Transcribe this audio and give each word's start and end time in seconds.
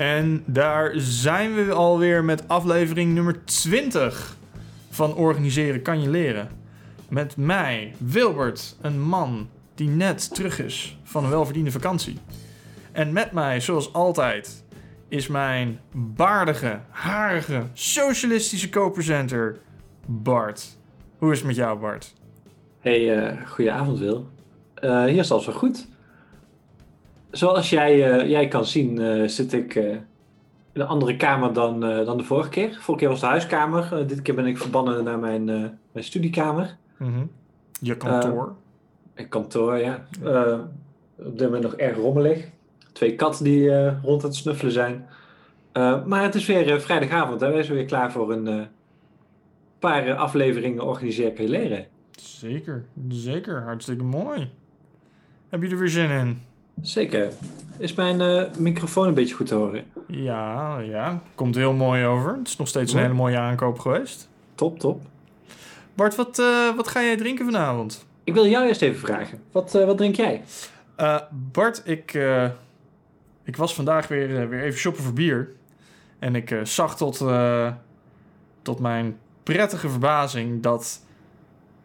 En 0.00 0.42
daar 0.46 0.92
zijn 0.96 1.54
we 1.54 1.72
alweer 1.72 2.24
met 2.24 2.48
aflevering 2.48 3.14
nummer 3.14 3.44
20 3.44 4.36
van 4.90 5.14
Organiseren 5.14 5.82
kan 5.82 6.02
je 6.02 6.08
leren. 6.10 6.48
Met 7.08 7.36
mij, 7.36 7.94
Wilbert, 7.98 8.76
een 8.80 9.00
man 9.00 9.48
die 9.74 9.88
net 9.88 10.34
terug 10.34 10.60
is 10.60 10.98
van 11.02 11.24
een 11.24 11.30
welverdiende 11.30 11.70
vakantie. 11.70 12.18
En 12.92 13.12
met 13.12 13.32
mij, 13.32 13.60
zoals 13.60 13.92
altijd, 13.92 14.64
is 15.08 15.26
mijn 15.26 15.80
baardige, 15.92 16.80
harige, 16.88 17.62
socialistische 17.72 18.68
co-presenter 18.68 19.58
Bart. 20.06 20.78
Hoe 21.18 21.32
is 21.32 21.38
het 21.38 21.46
met 21.46 21.56
jou, 21.56 21.78
Bart? 21.78 22.14
Hey, 22.78 23.32
uh, 23.32 23.46
goedenavond 23.46 23.98
Wil. 23.98 24.28
Uh, 24.84 25.04
hier 25.04 25.18
is 25.18 25.32
alles 25.32 25.46
wel 25.46 25.54
goed. 25.54 25.88
Zoals 27.30 27.70
jij, 27.70 28.20
uh, 28.20 28.28
jij 28.28 28.48
kan 28.48 28.66
zien, 28.66 29.28
zit 29.30 29.52
ik 29.52 29.74
in 29.74 30.00
een 30.72 30.86
andere 30.86 31.16
kamer 31.16 31.52
dan, 31.52 31.80
dan 31.80 32.16
de 32.18 32.24
vorige 32.24 32.48
keer. 32.48 32.68
Vorige 32.80 33.04
keer 33.04 33.08
was 33.08 33.20
de 33.20 33.26
huiskamer. 33.26 34.06
dit 34.06 34.22
keer 34.22 34.34
ben 34.34 34.46
ik 34.46 34.58
verbannen 34.58 35.04
naar 35.04 35.18
mijn, 35.18 35.44
mijn 35.92 36.04
studiekamer. 36.04 36.76
Mm 36.96 37.12
-hmm. 37.14 37.30
Je 37.80 37.96
kantoor? 37.96 38.54
een 39.14 39.28
kantoor, 39.28 39.76
ja. 39.76 40.06
op 41.16 41.38
dit 41.38 41.40
moment 41.40 41.62
nog 41.62 41.74
erg 41.74 41.96
rommelig. 41.96 42.48
Twee 42.92 43.14
katten 43.14 43.44
die 43.44 43.90
rond 44.02 44.22
het 44.22 44.34
snuffelen 44.34 44.72
zijn. 44.72 45.06
maar 46.06 46.22
het 46.22 46.34
is 46.34 46.46
weer 46.46 46.80
vrijdagavond 46.80 47.42
en 47.42 47.52
wij 47.52 47.62
zijn 47.62 47.76
weer 47.76 47.86
klaar 47.86 48.12
voor 48.12 48.32
een 48.32 48.68
paar 49.80 50.14
afleveringen 50.14 50.84
Organiseer 50.84 51.32
leren. 51.36 51.86
Zeker, 52.20 52.84
zeker. 53.08 53.62
Hartstikke 53.62 54.04
mooi. 54.04 54.50
Heb 55.48 55.62
je 55.62 55.68
er 55.68 55.78
weer 55.78 55.88
zin 55.88 56.10
in? 56.10 56.40
Zeker. 56.82 57.32
Is 57.78 57.94
mijn 57.94 58.20
uh, 58.20 58.42
microfoon 58.58 59.06
een 59.06 59.14
beetje 59.14 59.34
goed 59.34 59.46
te 59.46 59.54
horen? 59.54 59.84
Ja, 60.06 60.78
ja. 60.78 61.22
Komt 61.34 61.54
heel 61.54 61.72
mooi 61.72 62.04
over. 62.04 62.36
Het 62.36 62.48
is 62.48 62.56
nog 62.56 62.68
steeds 62.68 62.92
een 62.92 63.00
hele 63.00 63.14
mooie 63.14 63.38
aankoop 63.38 63.78
geweest. 63.78 64.28
Top, 64.54 64.78
top. 64.78 65.02
Bart, 65.94 66.14
wat, 66.14 66.38
uh, 66.38 66.76
wat 66.76 66.88
ga 66.88 67.02
jij 67.02 67.16
drinken 67.16 67.44
vanavond? 67.44 68.06
Ik 68.24 68.34
wil 68.34 68.46
jou 68.46 68.66
eerst 68.66 68.82
even 68.82 69.00
vragen. 69.00 69.42
Wat, 69.52 69.74
uh, 69.74 69.84
wat 69.84 69.96
drink 69.96 70.14
jij? 70.14 70.42
Bart, 71.52 71.82
ik, 71.84 72.18
ik 73.44 73.56
was 73.56 73.74
vandaag 73.74 74.08
weer, 74.08 74.48
weer 74.48 74.62
even 74.62 74.78
shoppen 74.78 75.02
voor 75.02 75.12
bier. 75.12 75.48
En 76.18 76.34
ik 76.34 76.60
zag 76.62 76.96
tot, 76.96 77.24
tot 78.62 78.78
mijn 78.78 79.18
prettige 79.42 79.88
verbazing 79.88 80.62
dat 80.62 81.00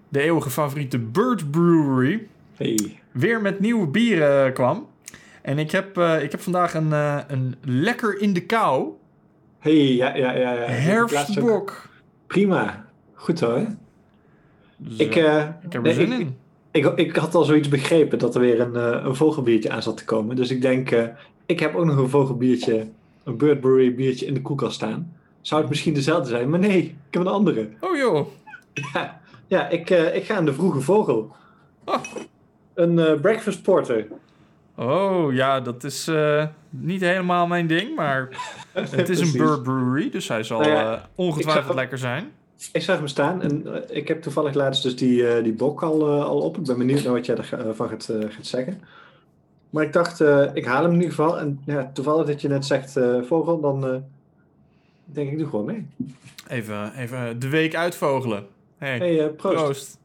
de 0.10 0.22
eeuwige 0.22 0.50
favoriete 0.50 1.00
Bird 1.00 1.52
Brewery 1.52 2.28
hey. 2.56 3.00
Weer 3.16 3.42
met 3.42 3.60
nieuwe 3.60 3.88
bieren 3.88 4.54
kwam. 4.54 4.88
En 5.42 5.60
ik 5.60 5.72
heb, 5.72 5.98
uh, 5.98 6.24
ik 6.24 6.32
heb 6.32 6.42
vandaag 6.42 6.74
een, 6.74 6.90
uh, 6.90 7.20
een 7.28 7.56
lekker 7.62 8.22
in 8.22 8.34
de 8.34 8.46
kou. 8.46 8.90
hey, 9.60 9.96
ja, 9.96 10.16
ja, 10.16 10.32
ja. 10.32 10.52
ja. 10.52 10.66
Herfstbok. 10.66 11.90
Prima. 12.28 12.86
Goed 13.14 13.40
hoor. 13.40 13.68
Dus, 14.78 14.98
ik, 14.98 15.16
uh, 15.16 15.48
ik 15.64 15.74
heb 15.74 15.86
er 15.86 15.94
zin 15.94 16.12
ik, 16.12 16.20
in. 16.20 16.38
Ik, 16.72 16.86
ik, 16.86 16.98
ik, 16.98 17.16
had 17.16 17.36
al 17.36 17.44
zoiets 17.44 17.68
begrepen 17.68 18.20
dat 18.20 18.36
er 18.36 18.42
weer 18.42 18.60
een, 18.60 19.06
een 19.06 19.16
vogelbiertje 19.16 19.70
aan 19.70 19.84
zat 19.84 19.98
te 19.98 20.06
komen. 20.06 20.36
Dus 20.36 20.52
ik 20.52 20.62
denk, 20.62 20.96
ik 21.46 21.60
heb 21.60 21.76
ook 21.76 21.86
nog 21.86 21.98
een 21.98 22.10
vogelbiertje, 22.10 22.88
een 23.24 23.38
Bird 23.38 23.60
Brewery 23.60 23.96
biertje 23.96 24.26
in 24.26 24.34
de 24.34 24.42
koelkast 24.42 24.76
staan. 24.76 25.14
Zou 25.42 25.62
het 25.62 25.70
misschien 25.70 25.94
dezelfde 25.94 26.30
zijn? 26.30 26.50
Maar 26.50 26.60
nee, 26.60 26.84
ik 26.84 26.94
heb 27.12 27.22
een 27.22 27.28
andere. 27.28 27.70
Oh 27.80 27.98
joh. 27.98 28.28
Ja, 28.94 29.22
ja 29.48 29.70
ik, 29.70 29.90
ik 29.90 30.24
ga 30.24 30.36
aan 30.36 30.46
de 30.46 30.54
vroege 30.54 30.82
vogel. 30.82 31.36
Oh. 31.86 32.04
Een 32.76 32.98
uh, 32.98 33.20
breakfast 33.22 33.62
porter. 33.62 34.08
Oh 34.76 35.34
ja, 35.34 35.62
dat 35.62 35.84
is 35.84 36.08
uh, 36.08 36.46
niet 36.70 37.02
helemaal 37.02 37.48
mijn 37.48 37.68
ding, 37.68 37.96
maar 37.96 38.30
het 38.74 39.10
is 39.10 39.20
een 39.20 39.32
Bird 39.38 39.64
Brewery, 39.64 40.10
dus 40.10 40.28
hij 40.28 40.44
zal 40.44 40.60
nou 40.60 40.72
ja, 40.72 41.10
ongetwijfeld 41.16 41.66
zag, 41.66 41.76
lekker 41.76 41.98
zijn. 41.98 42.32
Ik 42.72 42.82
zag 42.82 42.98
hem 42.98 43.08
staan 43.08 43.42
en 43.42 43.66
ik 43.90 44.08
heb 44.08 44.22
toevallig 44.22 44.54
laatst 44.54 44.84
dus 44.84 44.96
die, 44.96 45.42
die 45.42 45.54
bok 45.54 45.84
al, 45.84 46.22
al 46.24 46.40
op. 46.40 46.58
Ik 46.58 46.64
ben 46.64 46.78
benieuwd 46.78 47.04
naar 47.04 47.14
wat 47.14 47.26
jij 47.26 47.36
ervan 47.36 47.90
gaat, 47.90 48.14
gaat 48.30 48.46
zeggen. 48.46 48.82
Maar 49.70 49.84
ik 49.84 49.94
dacht, 49.94 50.20
ik 50.54 50.66
haal 50.66 50.82
hem 50.82 50.92
in 50.92 51.02
ieder 51.02 51.10
geval. 51.10 51.40
En 51.40 51.62
ja, 51.66 51.92
toevallig 51.94 52.26
dat 52.26 52.42
je 52.42 52.48
net 52.48 52.66
zegt 52.66 53.00
vogel, 53.28 53.60
dan 53.60 54.04
denk 55.06 55.32
ik 55.32 55.38
doe 55.38 55.50
gewoon 55.50 55.66
mee. 55.66 55.86
Even, 56.48 56.94
even 56.94 57.40
de 57.40 57.50
week 57.50 57.76
uitvogelen. 57.76 58.48
Hey, 58.78 58.98
hey 58.98 59.26
uh, 59.26 59.36
proost. 59.36 59.64
proost. 59.64 59.98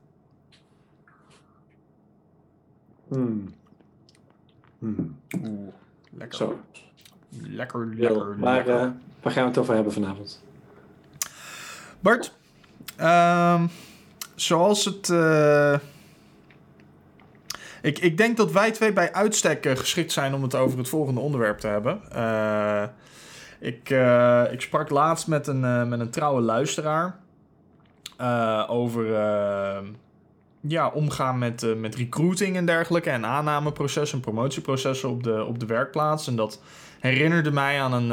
Hmm. 3.10 3.54
Oeh, 4.82 5.72
lekker. 6.10 6.38
Zo. 6.38 6.60
Lekker, 7.28 7.87
lekker, 7.87 8.37
maar, 8.38 8.54
lekker. 8.54 8.75
Uh, 8.75 8.91
waar 9.22 9.32
gaan 9.32 9.43
we 9.43 9.48
het 9.48 9.59
over 9.59 9.75
hebben 9.75 9.93
vanavond? 9.93 10.43
Bart, 12.00 12.34
um, 13.00 13.70
zoals 14.34 14.84
het... 14.84 15.09
Uh, 15.09 15.78
ik, 17.82 17.99
ik 17.99 18.16
denk 18.16 18.37
dat 18.37 18.53
wij 18.53 18.70
twee 18.70 18.93
bij 18.93 19.12
uitstek 19.12 19.66
geschikt 19.78 20.12
zijn 20.12 20.34
om 20.34 20.43
het 20.43 20.54
over 20.54 20.78
het 20.78 20.88
volgende 20.88 21.20
onderwerp 21.20 21.59
te 21.59 21.66
hebben. 21.66 22.00
Uh, 22.15 22.84
ik, 23.59 23.91
ik 24.53 24.60
sprak 24.60 24.91
laatst 24.91 25.26
met 25.26 25.47
een, 25.47 25.88
met 25.88 26.00
een 26.00 26.10
trouwe 26.10 26.41
luisteraar 26.41 27.19
over 28.69 29.04
ja, 30.60 30.88
omgaan 30.88 31.38
met, 31.38 31.76
met 31.76 31.94
recruiting 31.94 32.56
en 32.56 32.66
dergelijke 32.66 33.10
en 33.10 33.26
aannameprocessen 33.26 34.19
en 34.19 34.25
promotieprocessen 34.25 35.09
op 35.09 35.22
de, 35.22 35.44
op 35.44 35.59
de 35.59 35.66
werkplaats. 35.66 36.26
En 36.26 36.37
dat 36.37 36.62
herinnerde 37.00 37.50
mij 37.50 37.81
aan 37.81 37.93
een, 37.93 38.12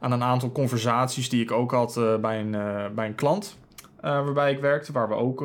aan 0.00 0.12
een 0.12 0.22
aantal 0.22 0.52
conversaties 0.52 1.28
die 1.28 1.42
ik 1.42 1.52
ook 1.52 1.70
had 1.70 2.00
bij, 2.20 2.40
een, 2.40 2.50
bij 2.94 3.06
een 3.06 3.14
klant 3.14 3.58
waarbij 4.00 4.52
ik 4.52 4.60
werkte, 4.60 4.92
waar 4.92 5.08
we 5.08 5.14
ook 5.14 5.42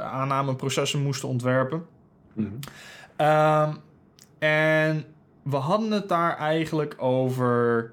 aannameprocessen 0.00 1.02
moesten 1.02 1.28
ontwerpen. 1.28 1.86
Mm-hmm. 2.32 2.58
en 4.38 5.04
we 5.42 5.56
hadden 5.56 5.90
het 5.90 6.08
daar 6.08 6.36
eigenlijk 6.36 6.94
over. 6.98 7.92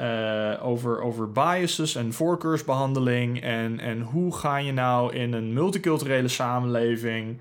Uh, 0.00 0.54
over, 0.62 1.02
over 1.02 1.32
biases 1.32 1.94
en 1.94 2.12
voorkeursbehandeling. 2.12 3.42
En, 3.42 3.80
en 3.80 4.00
hoe 4.00 4.36
ga 4.36 4.56
je 4.56 4.72
nou 4.72 5.14
in 5.14 5.32
een 5.32 5.52
multiculturele 5.52 6.28
samenleving. 6.28 7.38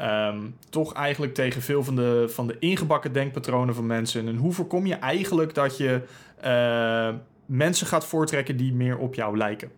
Um, 0.00 0.56
toch 0.70 0.94
eigenlijk 0.94 1.34
tegen 1.34 1.62
veel 1.62 1.84
van 1.84 1.96
de, 1.96 2.24
van 2.28 2.46
de 2.46 2.56
ingebakken 2.58 3.12
denkpatronen 3.12 3.74
van 3.74 3.86
mensen. 3.86 4.28
En 4.28 4.36
hoe 4.36 4.52
voorkom 4.52 4.86
je 4.86 4.94
eigenlijk 4.94 5.54
dat 5.54 5.76
je 5.76 6.00
uh, 6.44 7.08
mensen 7.46 7.86
gaat 7.86 8.06
voortrekken 8.06 8.56
die 8.56 8.72
meer 8.72 8.98
op 8.98 9.14
jou 9.14 9.36
lijken? 9.36 9.70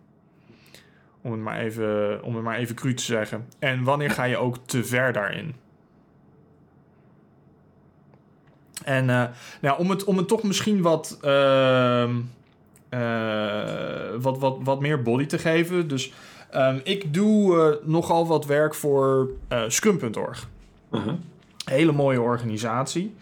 Om 1.21 1.31
het 1.31 1.41
maar 1.41 1.59
even, 1.59 2.23
om 2.23 2.35
het 2.35 2.43
maar 2.43 2.57
even 2.57 2.75
cru 2.75 2.93
te 2.93 3.03
zeggen. 3.03 3.45
En 3.59 3.83
wanneer 3.83 4.11
ga 4.11 4.23
je 4.23 4.37
ook 4.37 4.57
te 4.65 4.83
ver 4.83 5.13
daarin? 5.13 5.55
En 8.85 9.09
uh, 9.09 9.23
nou, 9.61 9.79
om, 9.79 9.89
het, 9.89 10.03
om 10.03 10.17
het 10.17 10.27
toch 10.27 10.43
misschien 10.43 10.81
wat, 10.81 11.19
uh, 11.25 12.09
uh, 12.89 12.99
wat, 14.17 14.37
wat, 14.37 14.57
wat 14.63 14.79
meer 14.79 15.01
body 15.01 15.25
te 15.25 15.37
geven. 15.37 15.87
Dus 15.87 16.13
um, 16.55 16.81
ik 16.83 17.13
doe 17.13 17.79
nogal 17.83 18.27
wat 18.27 18.45
werk 18.45 18.75
voor 18.75 19.29
Scrum.org. 19.67 20.49
-huh. 20.89 21.13
Hele 21.65 21.91
mooie 21.91 22.21
organisatie. 22.21 23.15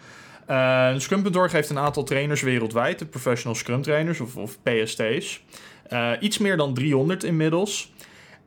Scrum.org 0.96 1.52
heeft 1.52 1.70
een 1.70 1.78
aantal 1.78 2.02
trainers 2.02 2.42
wereldwijd, 2.42 2.98
de 2.98 3.06
professional 3.06 3.54
Scrum 3.54 3.82
trainers 3.82 4.20
of, 4.20 4.36
of 4.36 4.58
PST's. 4.62 5.42
iets 6.20 6.38
meer 6.38 6.56
dan 6.56 6.74
300 6.74 7.24
inmiddels. 7.24 7.92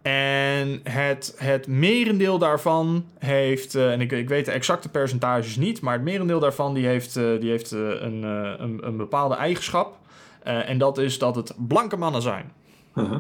En 0.08 0.80
het, 0.84 1.36
het 1.38 1.68
merendeel 1.68 2.38
daarvan 2.38 3.06
heeft, 3.20 3.76
uh, 3.76 3.92
en 3.92 4.02
ik, 4.02 4.12
ik 4.12 4.30
weet 4.30 4.46
de 4.46 4.52
exacte 4.52 4.90
percentages 4.90 5.56
niet, 5.56 5.82
maar 5.82 5.94
het 5.94 6.02
merendeel 6.02 6.40
daarvan 6.40 6.74
die 6.74 6.86
heeft, 6.86 7.16
uh, 7.16 7.40
die 7.40 7.50
heeft 7.50 7.72
uh, 7.72 8.02
een, 8.02 8.24
een, 8.24 8.88
een, 8.88 8.98
bepaalde 8.98 9.36
eigenschap. 9.36 9.98
en 10.44 10.78
dat 10.78 10.98
is 10.98 11.20
dat 11.20 11.36
het 11.36 11.54
blanke 11.58 11.98
mannen 11.98 12.22
zijn. 12.22 12.52
-huh. 12.94 13.20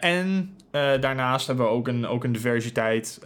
en 0.00 0.56
daarnaast 1.00 1.46
hebben 1.46 1.64
we 1.64 1.70
ook 1.70 1.88
een, 1.88 2.06
ook 2.06 2.24
een 2.24 2.32
diversiteit 2.32 3.20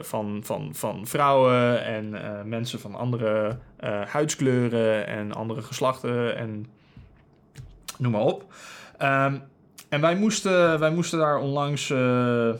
van, 0.00 0.40
van, 0.44 0.70
van 0.72 1.06
vrouwen 1.06 1.84
en 1.84 2.16
mensen 2.48 2.80
van 2.80 2.94
andere 2.94 3.58
huidskleuren 4.06 5.06
en 5.06 5.32
andere 5.32 5.62
geslachten 5.62 6.36
en 6.36 6.66
noem 7.98 8.12
maar 8.12 8.20
op. 8.20 8.44
Um, 9.02 9.42
en 9.88 10.00
wij 10.00 10.16
moesten, 10.16 10.78
wij 10.78 10.90
moesten 10.90 11.18
daar 11.18 11.38
onlangs 11.38 11.90
uh, 11.90 11.98
uh, 11.98 12.54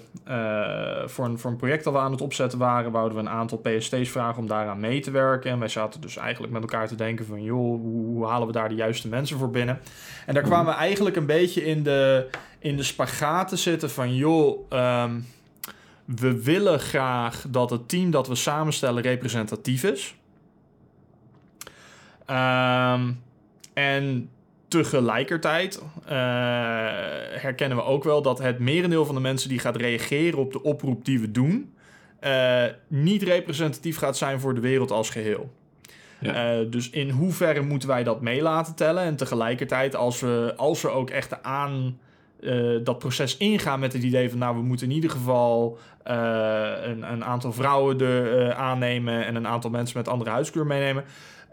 voor, 1.04 1.24
een, 1.24 1.38
voor 1.38 1.50
een 1.50 1.56
project 1.56 1.84
dat 1.84 1.92
we 1.92 1.98
aan 1.98 2.10
het 2.10 2.20
opzetten 2.20 2.58
waren, 2.58 2.90
wouden 2.90 3.18
we 3.18 3.24
een 3.24 3.28
aantal 3.28 3.58
PST's 3.58 4.08
vragen 4.08 4.38
om 4.38 4.46
daaraan 4.46 4.80
mee 4.80 5.00
te 5.00 5.10
werken. 5.10 5.50
En 5.50 5.58
wij 5.58 5.68
zaten 5.68 6.00
dus 6.00 6.16
eigenlijk 6.16 6.52
met 6.52 6.62
elkaar 6.62 6.88
te 6.88 6.94
denken 6.94 7.26
van, 7.26 7.42
joh, 7.42 7.80
hoe, 7.80 8.26
halen 8.26 8.46
we 8.46 8.52
daar 8.52 8.68
de 8.68 8.74
juiste 8.74 9.08
mensen 9.08 9.38
voor 9.38 9.50
binnen? 9.50 9.80
En 10.26 10.34
daar 10.34 10.42
kwamen 10.42 10.72
we 10.72 10.78
eigenlijk 10.78 11.16
een 11.16 11.26
beetje 11.26 11.64
in 11.64 11.82
de, 11.82 12.28
in 12.58 12.76
de 12.76 12.82
spagaat 12.82 13.48
te 13.48 13.56
zitten 13.56 13.90
van, 13.90 14.14
joh, 14.14 14.72
um, 14.72 15.26
we 16.04 16.42
willen 16.42 16.80
graag 16.80 17.44
dat 17.48 17.70
het 17.70 17.88
team 17.88 18.10
dat 18.10 18.28
we 18.28 18.34
samenstellen 18.34 19.02
representatief 19.02 19.84
is. 19.84 20.14
Um, 22.30 23.22
en 23.72 24.30
tegelijkertijd 24.68 25.82
uh, 26.02 26.10
herkennen 27.40 27.76
we 27.76 27.84
ook 27.84 28.04
wel 28.04 28.22
dat 28.22 28.38
het 28.38 28.58
merendeel 28.58 29.04
van 29.04 29.14
de 29.14 29.20
mensen 29.20 29.48
die 29.48 29.58
gaat 29.58 29.76
reageren 29.76 30.38
op 30.38 30.52
de 30.52 30.62
oproep 30.62 31.04
die 31.04 31.20
we 31.20 31.30
doen, 31.30 31.74
uh, 32.24 32.64
niet 32.86 33.22
representatief 33.22 33.96
gaat 33.96 34.16
zijn 34.16 34.40
voor 34.40 34.54
de 34.54 34.60
wereld 34.60 34.90
als 34.90 35.10
geheel. 35.10 35.50
Ja. 36.20 36.60
Uh, 36.60 36.70
dus 36.70 36.90
in 36.90 37.10
hoeverre 37.10 37.60
moeten 37.60 37.88
wij 37.88 38.04
dat 38.04 38.20
mee 38.20 38.42
laten 38.42 38.74
tellen? 38.74 39.02
En 39.02 39.16
tegelijkertijd, 39.16 39.96
als 39.96 40.20
we, 40.20 40.54
als 40.56 40.82
we 40.82 40.88
ook 40.88 41.10
echt 41.10 41.42
aan 41.42 41.98
dat 42.82 42.98
proces 42.98 43.36
ingaan 43.36 43.80
met 43.80 43.92
het 43.92 44.02
idee 44.02 44.30
van, 44.30 44.38
nou, 44.38 44.56
we 44.56 44.62
moeten 44.62 44.88
in 44.88 44.94
ieder 44.94 45.10
geval 45.10 45.78
een, 46.02 47.12
een, 47.12 47.24
aantal 47.24 47.52
vrouwen 47.52 48.00
er, 48.00 48.54
aannemen 48.54 49.26
en 49.26 49.34
een 49.34 49.46
aantal 49.46 49.70
mensen 49.70 49.98
met 49.98 50.08
andere 50.08 50.30
huidskleur 50.30 50.66
meenemen. 50.66 51.04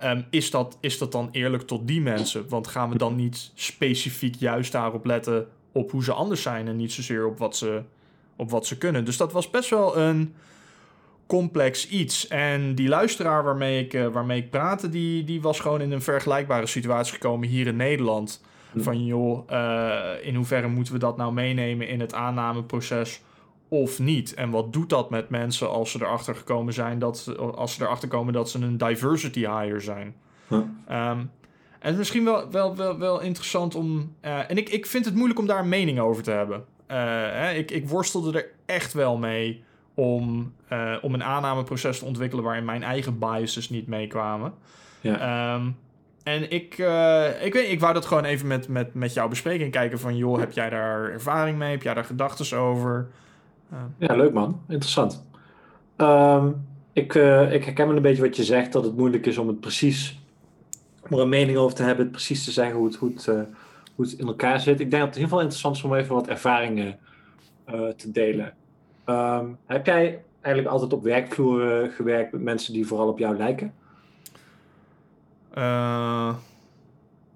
Um, 0.04 0.26
is, 0.30 0.52
dat, 0.52 0.78
is 0.80 0.98
dat 0.98 1.12
dan 1.12 1.30
eerlijk 1.32 1.64
tot 1.64 1.88
die 1.88 2.02
mensen? 2.02 2.50
Want 2.50 2.68
gaan 2.68 2.90
we 2.90 2.98
dan 2.98 3.16
niet 3.16 3.52
specifiek 3.54 4.36
juist 4.36 4.72
daarop 4.72 5.06
letten 5.06 5.48
op 5.72 5.92
hoe 5.92 6.04
ze 6.04 6.14
anders 6.14 6.42
zijn 6.42 6.68
en 6.68 6.76
niet 6.76 6.92
zozeer 6.92 7.26
op 7.26 7.38
wat 7.38 7.56
ze, 7.56 7.82
op 8.36 8.50
wat 8.50 8.66
ze 8.66 8.78
kunnen? 8.78 9.06
Dus 9.06 9.18
dat 9.18 9.32
was 9.32 9.50
best 9.50 9.70
wel 9.70 9.98
een 9.98 10.36
complex 11.26 11.88
iets. 11.90 12.28
En 12.28 12.76
die 12.76 12.88
luisteraar 12.88 13.44
waarmee 13.44 13.84
ik, 13.84 13.94
uh, 13.94 14.08
waarmee 14.08 14.42
ik 14.42 14.50
praatte, 14.50 14.90
die, 14.90 15.24
die 15.24 15.42
was 15.42 15.60
gewoon 15.60 15.82
in 15.82 15.92
een 15.92 16.02
vergelijkbare 16.02 16.66
situatie 16.68 17.14
gekomen 17.14 17.48
hier 17.48 17.68
in 17.68 17.76
Nederland. 17.76 18.42
Hm. 18.72 18.82
Van 18.82 19.06
joh, 19.06 19.50
uh, 19.52 20.10
in 20.22 20.36
hoeverre 20.36 20.68
moeten 20.68 20.94
we 20.94 21.00
dat 21.00 21.18
nou 21.18 21.34
meenemen 21.34 21.88
in 21.88 22.00
het 22.00 22.14
aannameproces? 22.14 23.22
Of 23.82 24.00
niet? 24.00 24.34
En 24.34 24.50
wat 24.50 24.74
doet 24.74 24.90
dat 24.90 25.10
met 25.10 25.30
mensen 25.30 25.70
als 25.70 25.92
ze 25.92 26.02
erachter 26.02 26.36
gekomen 26.36 26.74
zijn 26.74 27.00
dat 27.00 27.36
als 27.56 27.74
ze 27.74 27.84
erachter 27.84 28.08
komen 28.08 28.34
dat 28.34 28.50
ze 28.50 28.60
een 28.60 28.78
diversity 28.78 29.40
hire 29.40 29.80
zijn? 29.80 30.16
Huh. 30.48 30.58
Um, 31.10 31.32
en 31.80 31.98
misschien 31.98 32.24
wel, 32.24 32.52
wel, 32.52 32.76
wel, 32.76 32.98
wel 32.98 33.22
interessant 33.22 33.76
om. 33.76 34.16
Uh, 34.22 34.50
en 34.50 34.58
ik, 34.58 34.70
ik 34.70 34.86
vind 34.86 35.06
het 35.06 35.16
moeilijk 35.16 35.40
om 35.40 35.48
daar 35.48 35.60
een 35.60 35.70
mening 35.70 36.00
over 36.00 36.24
te 36.24 36.32
hebben. 36.32 36.58
Uh, 36.58 36.98
hè, 37.32 37.52
ik, 37.52 37.72
ik 37.72 37.90
worstelde 37.90 38.38
er 38.38 38.50
echt 38.66 38.94
wel 38.94 39.18
mee 39.18 39.64
om, 39.94 40.54
uh, 40.72 40.96
om 41.02 41.14
een 41.14 41.24
aannameproces 41.24 42.00
te 42.00 42.06
ontwikkelen 42.06 42.44
waarin 42.44 42.66
mijn 42.66 42.84
eigen 42.84 43.20
biases 43.20 43.70
niet 43.70 43.88
meekwamen. 43.88 44.54
Ja. 45.02 45.56
Um, 45.56 45.78
en 46.24 46.52
ik, 46.52 46.74
ik, 47.42 47.54
weet, 47.54 47.70
ik 47.70 47.80
wou 47.80 47.94
dat 47.94 48.06
gewoon 48.06 48.26
even 48.26 48.48
met, 48.48 48.68
met, 48.68 48.94
met 48.94 49.14
jou 49.14 49.30
bespreken 49.30 49.66
en 49.66 49.72
kijken 49.72 50.00
van... 50.00 50.18
joh, 50.18 50.40
heb 50.40 50.52
jij 50.52 50.70
daar 50.70 51.12
ervaring 51.12 51.58
mee? 51.58 51.72
Heb 51.72 51.84
jij 51.84 51.94
daar 51.94 52.06
gedachten 52.06 52.58
over? 52.58 53.08
Ja, 53.98 54.16
leuk 54.16 54.34
man. 54.34 54.62
Interessant. 54.68 55.24
Um, 55.98 56.66
ik, 56.94 57.14
uh, 57.14 57.54
ik 57.54 57.66
herken 57.66 57.88
wel 57.88 57.96
een 57.96 58.02
beetje 58.02 58.22
wat 58.22 58.36
je 58.36 58.44
zegt, 58.44 58.74
dat 58.74 58.84
het 58.84 58.98
moeilijk 58.98 59.26
is 59.26 59.38
om 59.38 59.48
het 59.48 59.60
precies, 59.60 60.20
om 61.10 61.18
er 61.18 61.24
een 61.24 61.30
mening 61.30 61.58
over 61.58 61.76
te 61.76 61.84
hebben, 61.84 62.04
het 62.04 62.12
precies 62.12 62.44
te 62.44 62.52
zeggen 62.52 62.78
hoe 62.78 62.86
het, 62.86 62.96
hoe 62.96 63.10
het, 63.10 63.26
uh, 63.26 63.42
hoe 63.96 64.06
het 64.06 64.14
in 64.14 64.28
elkaar 64.28 64.60
zit. 64.60 64.80
Ik 64.80 64.92
denk 64.92 64.92
dat 64.92 65.02
het 65.02 65.16
in 65.16 65.22
ieder 65.22 65.24
geval 65.24 65.40
interessant 65.40 65.76
is 65.76 65.84
om 65.84 65.96
even 65.96 66.16
wat 66.16 66.28
ervaringen 66.28 66.98
uh, 67.70 67.88
te 67.88 68.12
delen. 68.12 68.54
Um, 69.06 69.58
heb 69.66 69.86
jij 69.86 70.24
eigenlijk 70.42 70.74
altijd 70.74 70.94
op 70.94 71.04
werkvloer 71.04 71.90
gewerkt 71.96 72.32
met 72.32 72.42
mensen 72.42 72.74
die 72.74 72.88
vooral 72.88 73.08
op 73.08 73.20
jou 73.20 73.38
lijken? 73.38 73.74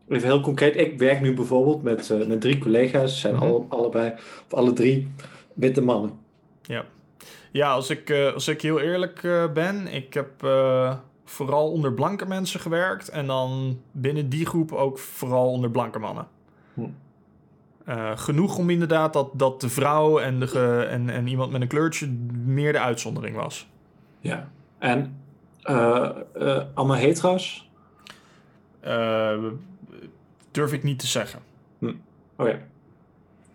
Even 0.07 0.27
heel 0.27 0.41
concreet, 0.41 0.75
ik 0.75 0.99
werk 0.99 1.21
nu 1.21 1.33
bijvoorbeeld 1.33 1.83
met, 1.83 2.27
met 2.27 2.41
drie 2.41 2.57
collega's, 2.57 3.13
ze 3.13 3.19
zijn 3.19 3.35
-hmm. 3.35 3.43
alle, 3.43 3.65
allebei, 3.67 4.13
of 4.45 4.53
alle 4.53 4.73
drie 4.73 5.07
witte 5.59 5.81
mannen. 5.81 6.19
Ja, 6.61 6.85
ja 7.51 7.71
als, 7.71 7.89
ik, 7.89 8.09
uh, 8.09 8.33
als 8.33 8.47
ik 8.47 8.61
heel 8.61 8.79
eerlijk 8.79 9.23
uh, 9.23 9.51
ben, 9.51 9.87
ik 9.87 10.13
heb 10.13 10.43
uh, 10.43 10.95
vooral 11.25 11.71
onder 11.71 11.93
blanke 11.93 12.25
mensen 12.25 12.59
gewerkt. 12.59 13.09
En 13.09 13.27
dan 13.27 13.79
binnen 13.91 14.29
die 14.29 14.45
groep 14.45 14.71
ook 14.71 14.99
vooral 14.99 15.51
onder 15.51 15.71
blanke 15.71 15.99
mannen. 15.99 16.27
Hm. 16.73 16.87
genoeg 18.15 18.57
om 18.57 18.69
inderdaad 18.69 19.13
dat, 19.13 19.29
dat 19.33 19.61
de 19.61 19.69
vrouw 19.69 20.19
en, 20.19 20.39
de 20.39 20.47
ge, 20.47 20.87
en, 20.89 21.09
en 21.09 21.27
iemand 21.27 21.51
met 21.51 21.61
een 21.61 21.67
kleurtje 21.67 22.07
meer 22.43 22.71
de 22.71 22.79
uitzondering 22.79 23.35
was. 23.35 23.67
Ja, 24.19 24.49
en 24.77 25.21
allemaal 26.73 26.97
hetero's? 26.97 27.69
durf 30.51 30.73
ik 30.73 30.83
niet 30.83 30.99
te 30.99 31.07
zeggen. 31.07 31.39
Hm. 31.79 31.85
Oké, 31.85 31.95
okay. 32.37 32.61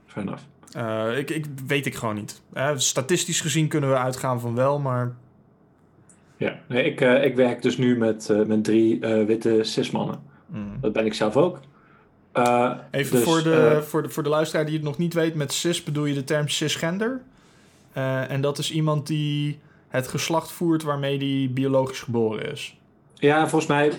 fair 0.06 0.27
enough. 0.27 0.43
Uh, 0.76 1.19
ik, 1.19 1.31
ik, 1.31 1.44
weet 1.67 1.87
ik 1.87 1.94
gewoon 1.94 2.15
niet. 2.15 2.41
Uh, 2.55 2.71
statistisch 2.76 3.41
gezien 3.41 3.69
kunnen 3.69 3.91
we 3.91 3.97
uitgaan 3.97 4.41
van 4.41 4.55
wel, 4.55 4.79
maar... 4.79 5.15
Ja, 6.37 6.59
nee, 6.69 6.85
ik, 6.85 7.00
uh, 7.00 7.25
ik 7.25 7.37
werk 7.37 7.62
dus 7.62 7.76
nu 7.76 7.99
met, 7.99 8.31
met 8.47 8.65
drie 8.65 9.00
witte 9.00 9.59
cismannen. 9.62 10.23
Mm. 10.47 10.76
Dat 10.81 10.93
ben 10.93 11.06
ik 11.06 11.15
zelf 11.15 11.37
ook. 11.37 11.61
Even 12.91 13.17
dus, 13.17 13.23
voor, 13.25 13.43
de, 13.43 13.82
voor, 13.82 14.03
de, 14.03 14.09
voor 14.09 14.23
de 14.23 14.29
luisteraar 14.29 14.65
die 14.65 14.75
het 14.75 14.85
nog 14.85 14.99
niet 14.99 15.15
weet, 15.15 15.35
met 15.35 15.53
cis 15.53 15.82
bedoel 15.82 16.05
je 16.05 16.15
de 16.15 16.25
term 16.25 16.49
cisgender. 16.49 17.20
en 18.29 18.41
dat 18.41 18.59
is 18.59 18.73
iemand 18.73 19.06
die 19.06 19.59
het 19.88 20.09
geslacht 20.09 20.53
voert 20.53 20.82
waarmee 20.82 21.19
die 21.19 21.49
biologisch 21.49 22.00
geboren 22.00 22.53
is. 22.53 22.79
Ja, 23.15 23.49
volgens 23.49 23.70
mij 23.70 23.93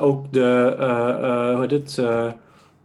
ook 0.00 0.32
de... 0.32 0.74
hoe 1.54 1.60
heet 1.60 1.70
het 1.70 1.98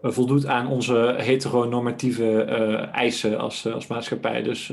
voldoet 0.01 0.45
aan 0.45 0.67
onze 0.67 1.15
heteronormatieve 1.17 2.45
uh, 2.49 2.93
eisen 2.93 3.39
als, 3.39 3.65
uh, 3.65 3.73
als 3.73 3.87
maatschappij. 3.87 4.43
Dus 4.43 4.71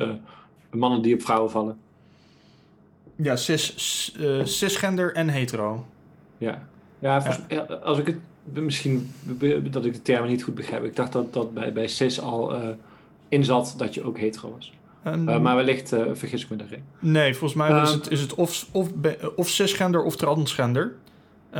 mannen 0.70 1.02
die 1.02 1.14
op 1.14 1.22
vrouwen 1.22 1.50
vallen. 1.50 1.78
Ja, 3.16 3.36
cis, 3.36 4.14
cisgender 4.44 5.14
en 5.14 5.28
hetero. 5.28 5.86
Ja, 6.38 6.68
ja, 6.98 7.38
ja. 7.48 7.60
als 7.60 7.98
ik 7.98 8.06
het 8.06 8.16
misschien 8.52 9.12
dat 9.70 9.84
ik 9.84 9.92
de 9.92 10.02
termen 10.02 10.30
niet 10.30 10.42
goed 10.42 10.54
begrijp. 10.54 10.84
Ik 10.84 10.96
dacht 10.96 11.12
dat 11.12 11.32
dat 11.32 11.54
bij, 11.54 11.72
bij 11.72 11.88
cis 11.88 12.20
al 12.20 12.54
inzat 13.28 13.74
dat 13.76 13.94
je 13.94 14.04
ook 14.04 14.18
hetero 14.18 14.50
was. 14.50 14.72
Um, 15.06 15.24
maar 15.42 15.56
wellicht 15.56 15.88
vergis 16.12 16.42
ik 16.42 16.50
me 16.50 16.56
daarin. 16.56 16.82
Nee, 16.98 17.34
volgens 17.34 17.54
mij 17.54 17.70
um, 17.70 17.82
is 17.82 17.90
het, 17.90 18.10
is 18.10 18.20
het 18.20 18.34
of, 18.34 18.66
of, 18.72 18.88
of 19.36 19.48
cisgender 19.48 20.02
of 20.02 20.16
transgender. 20.16 20.94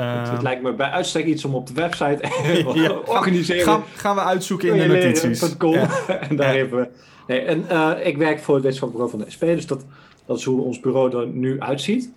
Het, 0.00 0.28
het, 0.28 0.42
lijkt 0.42 0.62
me 0.62 0.72
bij 0.72 0.90
uitstek 0.90 1.24
iets 1.24 1.44
om 1.44 1.54
op 1.54 1.66
de 1.66 1.74
website 1.74 2.28
ja, 2.82 2.90
organiseren. 2.90 3.64
Gaan, 3.64 3.82
gaan 3.94 4.14
we 4.14 4.22
uitzoeken 4.22 4.68
in 4.68 4.78
de 4.78 4.94
notities. 4.94 5.56
Ja. 5.58 5.88
en 6.28 6.36
daar 6.36 6.54
even 6.54 6.78
we. 6.78 6.88
Nee, 7.26 7.40
en 7.40 7.64
uh, 7.72 7.92
ik 8.02 8.16
werk 8.16 8.38
voor 8.38 8.54
het 8.54 8.62
wetenschappelijk 8.62 9.10
bureau 9.10 9.10
van 9.10 9.18
de 9.18 9.30
SP, 9.34 9.44
dus 9.56 9.66
dat, 9.66 9.84
dat 10.26 10.38
is 10.38 10.44
hoe 10.44 10.62
ons 10.62 10.80
bureau 10.80 11.18
er 11.18 11.26
nu 11.26 11.60
uitziet. 11.60 12.12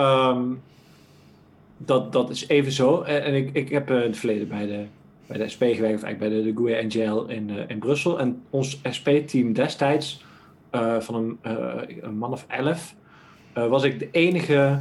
Um, 0.00 0.62
dat, 1.76 2.12
dat 2.12 2.30
is 2.30 2.48
even 2.48 2.72
zo. 2.72 3.02
En, 3.02 3.22
en 3.22 3.34
ik, 3.34 3.50
ik 3.52 3.68
heb 3.68 3.90
uh, 3.90 3.96
in 3.96 4.02
het 4.02 4.16
verleden 4.16 4.48
bij 4.48 4.66
de, 4.66 4.84
bij 5.26 5.38
de 5.38 5.48
SP 5.54 5.62
gewerkt, 5.62 5.96
of 5.96 6.02
eigenlijk 6.02 6.18
bij 6.18 6.28
de, 6.28 6.42
de 6.42 6.52
GUE 6.56 6.82
NGL 6.82 7.32
in, 7.32 7.50
uh, 7.50 7.62
in 7.66 7.78
Brussel. 7.78 8.18
En 8.18 8.42
ons 8.50 8.80
SP-team 8.82 9.52
destijds, 9.52 10.24
van 10.98 11.14
een, 11.14 11.38
een, 12.02 12.18
man 12.18 12.32
of 12.32 12.44
elf, 12.48 12.94
was 13.52 13.82
ik 13.82 13.98
de 13.98 14.08
enige 14.10 14.80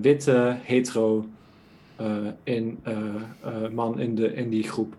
witte 0.00 0.56
hetero 0.62 1.24
in, 2.42 2.78
uh, 2.88 2.96
uh, 3.46 3.68
man 3.72 4.00
in, 4.00 4.14
de, 4.14 4.34
in 4.34 4.50
die 4.50 4.62
groep. 4.62 4.94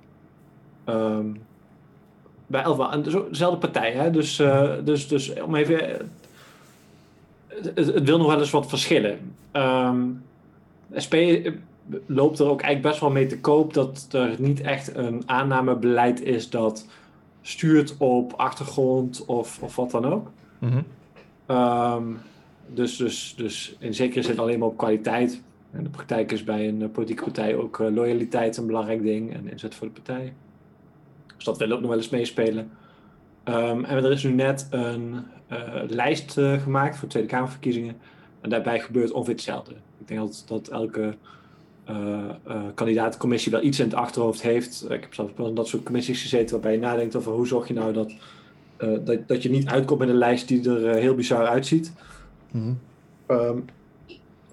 Um, 0.86 1.42
bij 2.48 2.64
Elva, 2.64 2.92
en 2.92 3.02
dezelfde 3.02 3.58
partij, 3.58 3.92
hè? 3.92 4.12
Dus, 4.12 4.36
dus, 4.84 5.08
dus 5.08 5.42
om 5.42 5.56
even. 5.56 6.10
Het, 7.48 7.76
het, 7.76 8.04
wil 8.04 8.18
nog 8.18 8.28
wel 8.28 8.40
eens 8.40 8.52
wat 8.52 8.70
verschillen. 8.70 9.20
Um, 9.54 10.24
SP 11.06 11.16
loopt 12.06 12.40
er 12.40 12.46
ook 12.46 12.62
eigenlijk 12.62 12.82
best 12.82 13.00
wel 13.00 13.12
mee 13.12 13.26
te 13.26 13.40
koop 13.40 13.74
dat 13.74 14.08
er 14.12 14.36
niet 14.38 14.62
echt 14.62 14.96
een 14.96 15.24
aannamebeleid 15.26 16.22
is 16.22 16.50
dat 16.50 16.88
stuurt 17.42 17.96
op 17.98 18.34
achtergrond 18.34 19.26
of, 19.26 19.60
of 19.62 19.76
wat 19.76 19.92
dan 19.92 20.06
ook. 20.06 20.32
Mm 20.60 20.70
-hmm. 20.70 21.56
um, 21.58 22.18
dus, 22.68 22.98
dus, 22.98 23.34
dus 23.38 23.76
in 23.80 23.94
zekere 23.94 24.24
zin 24.24 24.40
alleen 24.40 24.60
maar 24.60 24.68
op 24.68 24.78
kwaliteit. 24.78 25.42
En 25.76 25.84
de 25.84 25.90
praktijk 25.90 26.32
is 26.32 26.44
bij 26.44 26.68
een 26.68 26.82
eh, 26.82 26.90
politieke 26.90 27.24
partij 27.24 27.56
ook 27.56 27.80
uh, 27.80 27.94
loyaliteit 27.94 28.58
een 28.58 28.68
belangrijk 28.68 29.04
ding 29.04 29.34
en 29.34 29.50
inzet 29.50 29.76
voor 29.76 29.88
de 29.88 29.94
partij. 29.94 30.34
Dus 31.36 31.46
dat 31.46 31.58
wil 31.58 31.72
ook 31.72 31.80
nog 31.80 31.90
wel 31.90 31.98
eens 31.98 32.10
meespelen. 32.10 32.72
Um, 33.44 33.86
en 33.86 34.04
er 34.04 34.12
is 34.12 34.24
nu 34.24 34.32
net 34.32 34.68
een 34.70 35.16
uh, 35.52 35.58
lijst 35.88 36.32
gemaakt 36.34 36.98
voor 36.98 37.08
Tweede 37.08 37.30
Kamerverkiezingen. 37.30 37.98
En 38.42 38.50
daarbij 38.50 38.80
gebeurt 38.80 39.12
ongeveer 39.12 39.34
hetzelfde. 39.34 39.72
Ik 39.72 40.08
denk 40.08 40.20
dat, 40.20 40.44
dat 40.48 40.68
elke 40.68 41.16
kandidaatcommissie 42.74 43.52
wel 43.52 43.64
iets 43.64 43.80
in 43.80 43.86
het 43.86 43.94
achterhoofd 43.94 44.42
heeft. 44.42 44.86
Ik 44.90 45.02
heb 45.02 45.14
zelfs 45.14 45.32
wel 45.36 45.48
in 45.48 45.56
dat 45.56 45.68
soort 45.68 45.84
commissies 45.84 46.22
gezeten 46.22 46.52
waarbij 46.52 46.72
je 46.72 46.80
nadenkt 46.80 47.16
over 47.16 47.32
hoe 47.32 47.48
zorg 47.48 47.68
je 47.68 47.74
nou 47.74 47.94
dat, 47.94 48.14
dat, 48.78 49.28
dat 49.28 49.44
je 49.44 49.50
niet 49.50 49.68
uitkomt 49.68 50.00
met 50.00 50.10
een 50.10 50.16
lijst 50.16 50.48
die 50.48 50.70
er 50.70 50.96
heel 50.96 51.16
bizar 51.16 51.48
uitziet. 51.48 51.94
Mm 52.52 52.80
um, 53.28 53.66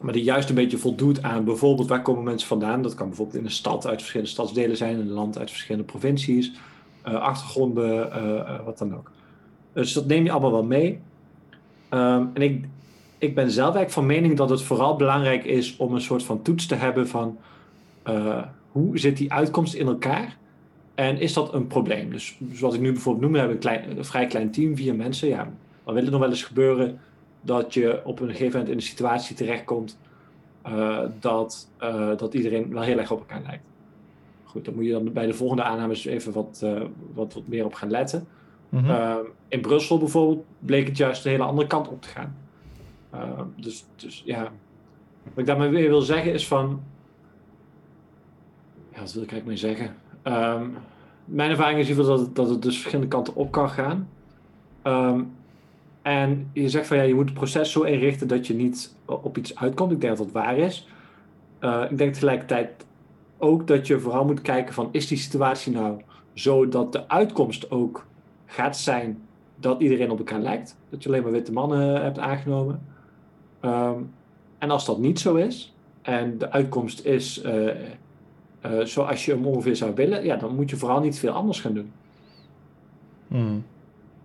maar 0.03 0.13
die 0.13 0.23
juist 0.23 0.49
een 0.49 0.55
beetje 0.55 0.79
voldoet 0.79 1.23
aan 1.23 1.45
bijvoorbeeld 1.45 1.89
waar 1.89 2.03
komen 2.03 2.23
mensen 2.23 2.49
vandaan. 2.49 2.83
Dat 2.83 2.95
kan 2.95 3.07
bijvoorbeeld 3.07 3.39
in 3.39 3.45
een 3.45 3.51
stad 3.51 3.87
uit 3.87 3.99
verschillende 3.99 4.33
stadsdelen 4.33 4.77
zijn, 4.77 4.95
in 4.95 5.01
een 5.01 5.11
land 5.11 5.39
uit 5.39 5.51
verschillende 5.51 5.87
provincies, 5.87 6.53
uh, 7.09 7.15
achtergronden, 7.15 8.07
uh, 8.07 8.65
wat 8.65 8.79
dan 8.79 8.95
ook. 8.95 9.11
Dus 9.73 9.93
dat 9.93 10.07
neem 10.07 10.25
je 10.25 10.31
allemaal 10.31 10.53
wel 10.53 10.65
mee. 10.65 11.01
Um, 11.91 12.31
en 12.35 12.43
ik, 12.43 12.65
ik 13.19 13.35
ben 13.35 13.51
zelf 13.51 13.75
eigenlijk 13.75 13.95
van 13.95 14.07
mening 14.07 14.37
dat 14.37 14.51
het 14.51 14.63
vooral 14.63 14.97
belangrijk 14.97 15.45
is 15.45 15.77
om 15.77 15.95
een 15.95 16.01
soort 16.01 16.23
van 16.23 16.43
toets 16.43 16.67
te 16.67 16.75
hebben 16.75 17.09
van 17.09 17.39
hoe 18.73 18.99
zit 18.99 19.17
die 19.17 19.33
uitkomst 19.33 19.75
in 19.75 19.87
elkaar 19.87 20.37
En 20.95 21.21
is 21.21 21.33
dat 21.33 21.55
een 21.55 21.67
probleem? 21.67 22.11
Dus 22.11 22.39
zoals 22.53 22.75
ik 22.75 22.81
nu 22.81 22.93
bijvoorbeeld 22.93 23.25
noemde, 23.25 23.39
hebben 23.39 23.59
we 23.59 23.69
een, 23.69 23.79
klein, 23.79 23.99
een 23.99 24.05
vrij 24.05 24.27
klein 24.27 24.51
team, 24.51 24.77
vier 24.77 24.95
mensen. 24.95 25.29
Ja, 25.29 25.49
dan 25.85 25.95
wil 25.95 26.03
het 26.03 26.13
nog 26.13 26.21
wel 26.21 26.31
eens 26.31 26.45
gebeuren 26.45 26.99
dat 27.43 27.75
je 27.75 28.01
op 28.05 28.21
een 28.21 28.29
gegeven 28.29 28.53
moment 28.53 28.69
in 28.69 28.77
een 28.77 28.83
situatie 28.83 29.37
terechtkomt 29.37 29.99
uh, 30.67 31.01
dat, 31.21 31.69
uh, 31.83 32.17
dat 32.17 32.35
iedereen 32.35 32.73
wel 32.73 32.83
heel 32.83 32.99
erg 32.99 33.11
op 33.11 33.19
elkaar 33.19 33.43
lijkt. 33.43 33.65
Goed, 34.45 34.65
dan 34.65 34.75
moet 34.75 34.85
je 34.85 34.91
dan 34.93 35.13
bij 35.13 35.27
de 35.27 35.35
volgende 35.35 35.63
aannames 35.63 36.05
even 36.05 36.33
wat, 36.33 36.61
uh, 36.65 36.83
wat, 37.15 37.35
wat 37.35 37.47
meer 37.47 37.65
op 37.65 37.75
gaan 37.75 37.91
letten. 37.91 38.27
Mm 38.69 38.85
-hmm. 38.85 39.27
in 39.49 39.61
Brussel 39.61 39.99
bijvoorbeeld 39.99 40.45
bleek 40.59 40.87
het 40.87 40.97
juist 40.97 41.23
de 41.23 41.29
hele 41.29 41.43
andere 41.43 41.67
kant 41.67 41.89
op 41.89 42.03
te 42.03 42.09
gaan. 42.09 42.37
dus, 43.57 43.85
dus 43.97 44.23
ja, 44.25 44.43
wat 45.23 45.39
ik 45.39 45.47
daarmee 45.47 45.69
weer 45.69 45.89
wil 45.89 46.01
zeggen 46.01 46.33
is 46.33 46.47
van. 46.47 46.83
Ja, 48.93 49.01
wat 49.01 49.13
wil 49.13 49.23
ik 49.23 49.33
eigenlijk 49.33 49.63
mee 49.63 49.75
zeggen? 49.75 49.97
Um, 50.23 50.77
mijn 51.25 51.51
ervaring 51.51 51.79
is 51.79 51.89
in 51.89 51.91
ieder 51.91 52.05
geval 52.05 52.19
dat 52.19 52.27
het, 52.27 52.37
dat 52.37 52.49
het 52.49 52.63
dus 52.63 52.79
verschillende 52.79 53.11
kanten 53.11 53.35
op 53.35 53.51
kan 53.51 53.71
gaan. 53.71 54.09
Um, 54.85 55.33
en 56.03 56.51
je 56.53 56.69
zegt 56.69 56.87
van 56.87 56.97
ja, 56.97 57.03
je 57.03 57.15
moet 57.15 57.25
het 57.25 57.35
proces 57.35 57.73
zo 57.73 57.83
inrichten 57.83 58.29
dat 58.29 58.47
je 58.47 58.55
niet 58.55 58.97
op 59.05 59.39
iets 59.39 59.57
uitkomt. 59.57 59.93
Ik 59.93 60.01
denk 60.01 60.17
dat 60.17 60.27
dat 60.27 60.43
waar 60.43 60.59
is. 60.59 60.89
Uh, 61.61 61.85
ik 61.91 61.99
denk 61.99 62.13
tegelijkertijd 62.13 62.87
ook 63.39 63.67
dat 63.67 63.87
je 63.87 64.01
vooral 64.01 64.25
moet 64.25 64.43
kijken 64.43 64.75
van 64.75 64.89
is 64.93 65.07
die 65.07 65.19
situatie 65.19 65.73
nou 65.73 66.01
zo 66.33 66.69
dat 66.69 66.93
de 66.93 67.09
uitkomst 67.09 67.71
ook 67.71 68.07
gaat 68.47 68.77
zijn 68.77 69.23
dat 69.57 69.81
iedereen 69.81 70.11
op 70.11 70.19
elkaar 70.19 70.41
lijkt. 70.41 70.77
Dat 70.89 71.03
je 71.03 71.09
alleen 71.09 71.23
maar 71.23 71.33
witte 71.33 71.53
mannen 71.53 72.03
hebt 72.03 72.19
aangenomen. 72.19 72.83
Um, 73.65 74.11
en 74.59 74.71
als 74.71 74.85
dat 74.85 74.99
niet 74.99 75.21
zo 75.21 75.35
is 75.35 75.75
en 76.03 76.39
de 76.39 76.51
uitkomst 76.51 77.05
is 77.05 77.45
uh, 77.45 78.81
zoals 78.83 79.25
je 79.25 79.33
hem 79.33 79.47
ongeveer 79.47 79.77
zou 79.77 79.95
willen, 79.95 80.25
ja, 80.25 80.37
dan 80.37 80.55
moet 80.55 80.71
je 80.71 80.77
vooral 80.77 81.01
niet 81.01 81.19
veel 81.19 81.33
anders 81.33 81.61
gaan 81.61 81.75
doen. 81.75 81.93
Mm. 83.27 83.65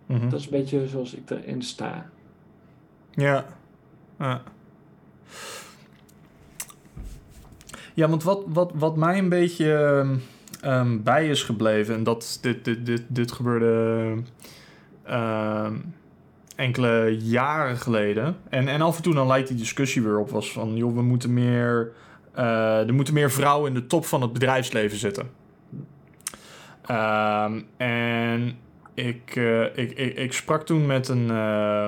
Mm 0.07 0.19
-hmm. 0.19 0.29
Dat 0.29 0.39
is 0.39 0.45
een 0.45 0.51
beetje 0.51 0.87
zoals 0.87 1.13
ik 1.13 1.29
erin 1.29 1.61
sta. 1.61 2.09
Ja. 3.11 3.45
Ja, 4.19 4.41
ja 7.93 8.09
want 8.09 8.23
wat, 8.23 8.43
wat, 8.47 8.71
wat 8.75 8.95
mij 8.95 9.17
een 9.17 9.29
beetje 9.29 10.05
um, 10.65 11.03
bij 11.03 11.29
is 11.29 11.43
gebleven, 11.43 11.95
en 11.95 12.03
dat 12.03 12.39
dit, 12.41 12.65
dit, 12.65 12.85
dit, 12.85 13.03
dit 13.07 13.31
gebeurde 13.31 14.15
um, 15.09 15.93
enkele 16.55 17.17
jaren 17.21 17.77
geleden. 17.77 18.37
En, 18.49 18.67
en 18.67 18.81
af 18.81 18.97
en 18.97 19.03
toe 19.03 19.13
dan 19.13 19.27
lijkt 19.27 19.47
die 19.47 19.57
discussie 19.57 20.01
weer 20.01 20.19
op, 20.19 20.29
was 20.29 20.51
van 20.51 20.75
joh, 20.75 20.95
we 20.95 21.01
moeten 21.01 21.33
meer. 21.33 21.91
Uh, 22.37 22.87
er 22.87 22.93
moeten 22.93 23.13
meer 23.13 23.31
vrouwen 23.31 23.67
in 23.67 23.73
de 23.73 23.87
top 23.87 24.05
van 24.05 24.21
het 24.21 24.33
bedrijfsleven 24.33 24.97
zitten. 24.97 25.29
Um, 26.91 27.65
en 27.77 28.57
ik, 28.97 29.35
uh, 29.35 29.63
ik, 29.63 29.91
ik, 29.91 30.17
ik, 30.17 30.33
sprak 30.33 30.65
toen 30.65 30.85
met 30.85 31.07
een. 31.07 31.27
Uh, 31.29 31.87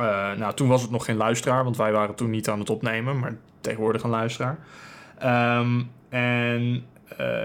uh, 0.00 0.32
nou, 0.36 0.54
toen 0.54 0.68
was 0.68 0.82
het 0.82 0.90
nog 0.90 1.04
geen 1.04 1.16
luisteraar, 1.16 1.64
want 1.64 1.76
wij 1.76 1.92
waren 1.92 2.14
toen 2.14 2.30
niet 2.30 2.48
aan 2.48 2.58
het 2.58 2.70
opnemen, 2.70 3.18
maar 3.18 3.36
tegenwoordig 3.60 4.02
een 4.02 4.10
luisteraar. 4.10 4.58
Um, 5.58 5.90
en 6.08 6.84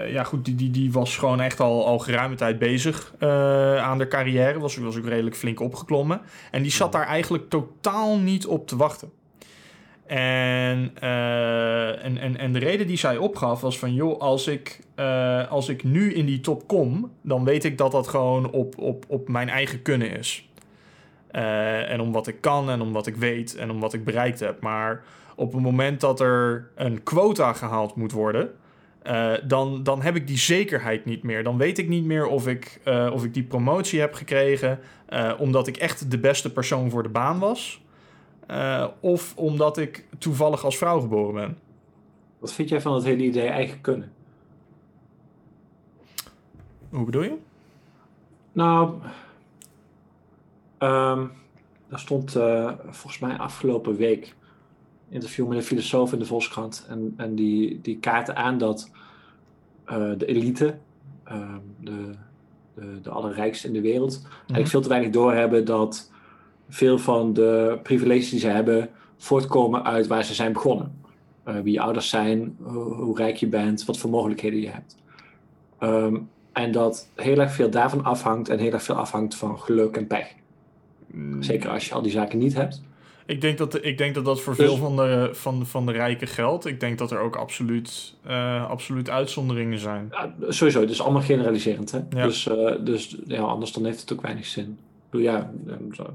ja, 0.08 0.24
goed, 0.24 0.44
die, 0.44 0.54
die, 0.54 0.70
die 0.70 0.92
was 0.92 1.16
gewoon 1.16 1.40
echt 1.40 1.60
al, 1.60 1.86
al 1.86 1.98
geruime 1.98 2.34
tijd 2.34 2.58
bezig 2.58 3.14
aan 3.78 3.98
de 3.98 4.08
carrière. 4.08 4.58
Was, 4.58 4.76
was 4.76 4.98
ook 4.98 5.06
redelijk 5.06 5.36
flink 5.36 5.60
opgeklommen. 5.60 6.20
En 6.50 6.62
die 6.62 6.70
zat 6.70 6.92
daar 6.92 7.06
eigenlijk 7.06 7.48
totaal 7.48 8.18
niet 8.18 8.46
op 8.46 8.66
te 8.66 8.76
wachten. 8.76 9.10
En, 10.06 10.92
uh, 11.02 12.04
en, 12.04 12.18
en, 12.18 12.36
en 12.36 12.52
de 12.52 12.58
reden 12.58 12.86
die 12.86 12.96
zij 12.96 13.16
opgaf 13.16 13.60
was 13.60 13.78
van... 13.78 13.94
joh, 13.94 14.20
als 14.20 14.46
ik, 14.46 14.80
uh, 14.96 15.50
als 15.50 15.68
ik 15.68 15.84
nu 15.84 16.14
in 16.14 16.26
die 16.26 16.40
top 16.40 16.66
kom... 16.66 17.12
dan 17.22 17.44
weet 17.44 17.64
ik 17.64 17.78
dat 17.78 17.92
dat 17.92 18.08
gewoon 18.08 18.50
op, 18.50 18.78
op, 18.78 19.04
op 19.08 19.28
mijn 19.28 19.48
eigen 19.48 19.82
kunnen 19.82 20.18
is. 20.18 20.48
Uh, 21.32 21.90
en 21.90 22.00
om 22.00 22.12
wat 22.12 22.26
ik 22.26 22.40
kan 22.40 22.70
en 22.70 22.80
om 22.80 22.92
wat 22.92 23.06
ik 23.06 23.16
weet 23.16 23.56
en 23.56 23.70
om 23.70 23.80
wat 23.80 23.92
ik 23.92 24.04
bereikt 24.04 24.40
heb. 24.40 24.60
Maar 24.60 25.02
op 25.34 25.52
het 25.52 25.62
moment 25.62 26.00
dat 26.00 26.20
er 26.20 26.70
een 26.74 27.02
quota 27.02 27.52
gehaald 27.52 27.96
moet 27.96 28.12
worden... 28.12 28.50
dan, 29.46 29.82
dan 29.82 30.02
heb 30.02 30.16
ik 30.16 30.26
die 30.26 30.38
zekerheid 30.38 31.04
niet 31.04 31.22
meer. 31.22 31.42
Dan 31.42 31.58
weet 31.58 31.78
ik 31.78 31.88
niet 31.88 32.04
meer 32.04 32.26
of 32.26 32.46
ik, 32.46 32.80
of 33.12 33.24
ik 33.24 33.34
die 33.34 33.42
promotie 33.42 34.00
heb 34.00 34.14
gekregen... 34.14 34.78
omdat 35.38 35.66
ik 35.66 35.76
echt 35.76 36.10
de 36.10 36.18
beste 36.18 36.52
persoon 36.52 36.90
voor 36.90 37.02
de 37.02 37.08
baan 37.08 37.38
was... 37.38 37.80
Uh, 38.50 38.86
of 39.00 39.36
omdat 39.36 39.78
ik 39.78 40.06
toevallig 40.18 40.64
als 40.64 40.76
vrouw 40.76 41.00
geboren 41.00 41.34
ben. 41.34 41.58
Wat 42.38 42.52
vind 42.52 42.68
jij 42.68 42.80
van 42.80 42.94
het 42.94 43.04
hele 43.04 43.22
idee 43.22 43.48
eigen 43.48 43.80
kunnen? 43.80 44.12
Hoe 46.90 47.04
bedoel 47.04 47.22
je? 47.22 47.36
Nou, 48.52 48.94
um, 50.78 51.30
daar 51.88 51.98
stond 51.98 52.36
uh, 52.36 52.72
volgens 52.84 53.18
mij 53.18 53.38
afgelopen 53.38 53.96
week 53.96 54.34
een 55.08 55.14
interview 55.14 55.46
met 55.46 55.56
een 55.56 55.62
filosoof 55.62 56.12
in 56.12 56.18
de 56.18 56.24
Volkskrant. 56.24 56.86
En, 56.88 57.14
en 57.16 57.34
die, 57.34 57.80
die 57.80 57.98
kaarten 57.98 58.36
aan 58.36 58.58
dat 58.58 58.90
uh, 59.86 60.12
de 60.18 60.26
elite, 60.26 60.78
uh, 61.28 61.54
de, 61.80 62.10
de, 62.74 63.00
de 63.00 63.10
allerrijkste 63.10 63.66
in 63.66 63.72
de 63.72 63.80
wereld, 63.80 64.12
mm 64.12 64.22
-hmm. 64.22 64.30
eigenlijk 64.30 64.68
veel 64.68 64.80
te 64.80 64.88
weinig 64.88 65.10
doorhebben 65.10 65.64
dat 65.64 66.10
veel 66.68 66.98
van 66.98 67.32
de 67.32 67.78
privileges 67.82 68.30
die 68.30 68.40
ze 68.40 68.48
hebben 68.48 68.90
voortkomen 69.16 69.84
uit 69.84 70.06
waar 70.06 70.24
ze 70.24 70.34
zijn 70.34 70.52
begonnen. 70.52 71.04
Uh, 71.48 71.60
wie 71.60 71.72
je 71.72 71.80
ouders 71.80 72.08
zijn, 72.08 72.56
hoe, 72.62 72.94
hoe, 72.94 73.16
rijk 73.16 73.36
je 73.36 73.46
bent, 73.46 73.84
wat 73.84 73.98
voor 73.98 74.10
mogelijkheden 74.10 74.60
je 74.60 74.68
hebt. 74.68 74.96
Um, 75.80 76.28
en 76.52 76.72
dat 76.72 77.08
heel 77.14 77.38
erg 77.38 77.52
veel 77.52 77.70
daarvan 77.70 78.04
afhangt 78.04 78.48
en 78.48 78.58
heel 78.58 78.72
erg 78.72 78.82
veel 78.82 78.94
afhangt 78.94 79.34
van 79.34 79.58
geluk 79.58 79.96
en 79.96 80.06
pech. 80.06 80.26
Mm. 81.06 81.42
Zeker 81.42 81.70
als 81.70 81.88
je 81.88 81.94
al 81.94 82.02
die 82.02 82.10
zaken 82.10 82.38
niet 82.38 82.54
hebt. 82.54 82.82
Ik 83.26 83.40
denk 83.40 83.58
dat, 83.58 83.84
ik 83.84 83.98
denk 83.98 84.14
dat 84.14 84.24
dat 84.24 84.40
voor 84.40 84.56
dus, 84.56 84.66
veel 84.66 84.76
van 84.76 84.96
de, 84.96 85.30
van, 85.32 85.66
van 85.66 85.86
de 85.86 85.92
rijken 85.92 86.28
geldt. 86.28 86.66
Ik 86.66 86.80
denk 86.80 86.98
dat 86.98 87.10
er 87.10 87.18
ook 87.18 87.36
absoluut, 87.36 88.14
uh, 88.26 88.70
absoluut 88.70 89.10
uitzonderingen 89.10 89.78
zijn. 89.78 90.08
Ja, 90.10 90.34
sowieso, 90.48 90.80
het 90.80 90.90
is 90.90 91.02
allemaal 91.02 91.22
generaliserend. 91.22 91.90
Hè? 91.90 91.98
Ja. 92.10 92.24
Dus, 92.24 92.46
uh, 92.46 92.72
dus 92.80 93.16
ja, 93.26 93.42
anders 93.42 93.72
dan 93.72 93.84
heeft 93.84 94.00
het 94.00 94.12
ook 94.12 94.22
weinig 94.22 94.46
zin. 94.46 94.64
Ik 94.64 95.10
bedoel, 95.10 95.26
ja, 95.26 95.50
zo 95.92 96.06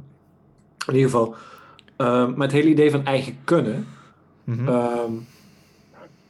in 0.88 0.96
ieder 0.96 1.10
geval. 1.10 1.36
Uh, 1.98 2.08
maar 2.08 2.48
het 2.48 2.52
hele 2.52 2.70
idee 2.70 2.92
van 2.92 3.06
eigen 3.06 3.38
kunnen. 3.44 3.88
Mm 4.44 4.58
-hmm. 4.58 4.68
uh, 4.68 5.04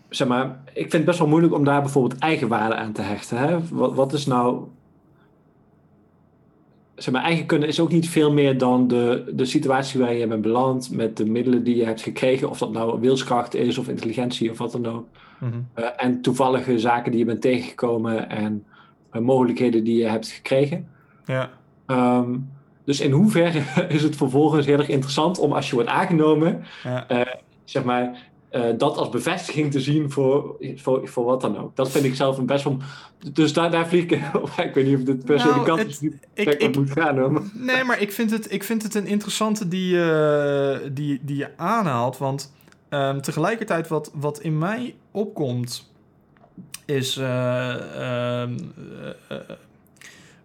zeg 0.10 0.28
maar, 0.28 0.60
ik 0.66 0.82
vind 0.82 0.94
het 0.94 1.06
best 1.06 1.20
wel 1.20 1.28
moeilijk 1.28 1.54
om 1.54 1.64
daar 1.64 1.82
bijvoorbeeld 1.82 2.20
eigenwaarde 2.20 2.76
aan 2.76 2.92
te 2.92 3.02
hechten. 3.02 3.38
Hè? 3.38 3.60
Wat, 3.72 3.94
wat 3.94 4.14
is 4.14 4.26
nou. 4.26 4.64
Zeg 6.96 7.14
maar, 7.14 7.24
eigen 7.24 7.46
kunnen 7.46 7.68
is 7.68 7.80
ook 7.80 7.92
niet 7.92 8.10
veel 8.10 8.32
meer 8.32 8.58
dan 8.58 8.88
de, 8.88 9.32
de 9.36 9.46
situatie 9.46 10.00
waar 10.00 10.14
je 10.14 10.28
bent 10.28 10.42
beland. 10.42 10.92
met 10.92 11.18
de 11.18 11.26
middelen 11.26 11.64
die 11.64 11.76
je 11.76 11.86
hebt 11.86 12.02
gekregen. 12.02 12.50
Of 12.50 12.58
dat 12.58 12.72
nou 12.72 13.00
wilskracht 13.00 13.56
is 13.56 13.78
of 13.78 13.88
intelligentie 13.88 14.52
of 14.52 14.58
wat 14.58 14.72
dan 14.72 14.88
ook. 14.88 15.08
Mm 15.40 15.52
-hmm. 15.52 15.68
uh, 15.76 15.86
en 15.98 16.22
toevallige 16.22 16.80
zaken 16.80 17.12
die 17.12 17.20
je 17.20 17.26
bent 17.26 17.42
tegengekomen 17.42 18.30
en 18.30 18.66
uh, 19.14 19.22
mogelijkheden 19.22 19.84
die 19.84 19.98
je 19.98 20.08
hebt 20.08 20.28
gekregen. 20.28 20.88
Ja. 21.26 21.50
Um, 21.88 22.50
dus 22.84 23.00
in 23.00 23.12
hoeverre 23.12 23.64
is 23.96 24.04
het 24.04 24.16
vervolgens 24.16 24.66
heel 24.66 24.78
erg 24.78 24.90
interessant 24.90 25.40
om 25.40 25.54
als 25.54 25.70
je 25.70 25.76
wordt 25.76 25.90
aangenomen, 25.90 26.64
ja. 26.84 27.12
uh, 27.12 27.22
zeg 27.64 27.84
maar, 27.84 28.30
uh, 28.52 28.66
dat 28.78 28.98
als 28.98 29.10
bevestiging 29.10 29.72
te 29.72 29.80
zien 29.80 30.12
voor, 30.12 30.56
voor, 30.76 31.08
voor 31.08 31.26
wat 31.26 31.42
dan 31.42 31.58
ook. 31.58 31.76
Dat 31.76 31.92
vind 31.92 32.06
ik 32.06 32.16
zelf 32.16 32.38
een 32.38 32.46
best 32.46 32.64
wel. 32.64 32.78
Dus 33.34 33.54
daar, 33.54 33.72
daar 33.72 33.88
vlieg 33.88 34.04
ik. 34.04 34.12
ik 34.68 34.74
weet 34.74 34.86
niet 34.86 34.98
of 34.98 35.04
dit 35.04 35.26
per 35.26 35.40
se 35.40 35.46
nou, 35.46 35.60
de 35.60 35.66
kant 35.66 35.88
is 35.88 36.00
die 36.00 36.20
ik, 36.34 36.54
ik, 36.54 36.76
moet 36.76 36.92
gaan. 36.92 37.18
Hoor. 37.18 37.44
Nee, 37.54 37.84
maar 37.84 38.02
ik 38.02 38.12
vind 38.12 38.32
het, 38.32 38.52
ik 38.52 38.64
vind 38.64 38.84
het 38.84 38.96
een 38.96 39.08
interessante 39.08 39.68
die, 39.68 39.94
uh, 39.94 40.78
die, 40.92 41.20
die 41.22 41.38
je 41.38 41.58
aanhaalt. 41.58 42.18
Want 42.18 42.54
um, 42.90 43.22
tegelijkertijd, 43.22 43.88
wat, 43.88 44.12
wat 44.14 44.40
in 44.40 44.58
mij 44.58 44.96
opkomt, 45.12 45.92
is. 46.86 47.18
Uh, 47.18 48.44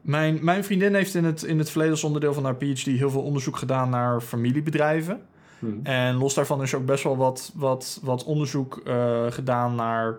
mijn, 0.07 0.39
mijn 0.43 0.65
vriendin 0.65 0.95
heeft 0.95 1.15
in 1.15 1.25
het, 1.25 1.43
in 1.43 1.59
het 1.59 1.69
verleden 1.69 1.93
als 1.93 2.05
onderdeel 2.05 2.35
van 2.35 2.45
haar 2.45 2.57
PhD 2.57 2.85
heel 2.85 3.11
veel 3.11 3.23
onderzoek 3.23 3.57
gedaan 3.57 3.91
naar 3.91 4.21
familiebedrijven. 4.21 5.21
Hmm. 5.59 5.81
En 5.83 6.15
los 6.15 6.35
daarvan 6.35 6.63
is 6.63 6.75
ook 6.75 6.87
best 6.87 7.05
wel 7.05 7.17
wat, 7.17 7.53
wat, 7.55 8.01
wat 8.03 8.25
onderzoek 8.25 8.81
uh, 8.85 9.27
gedaan 9.31 9.75
naar 9.75 10.17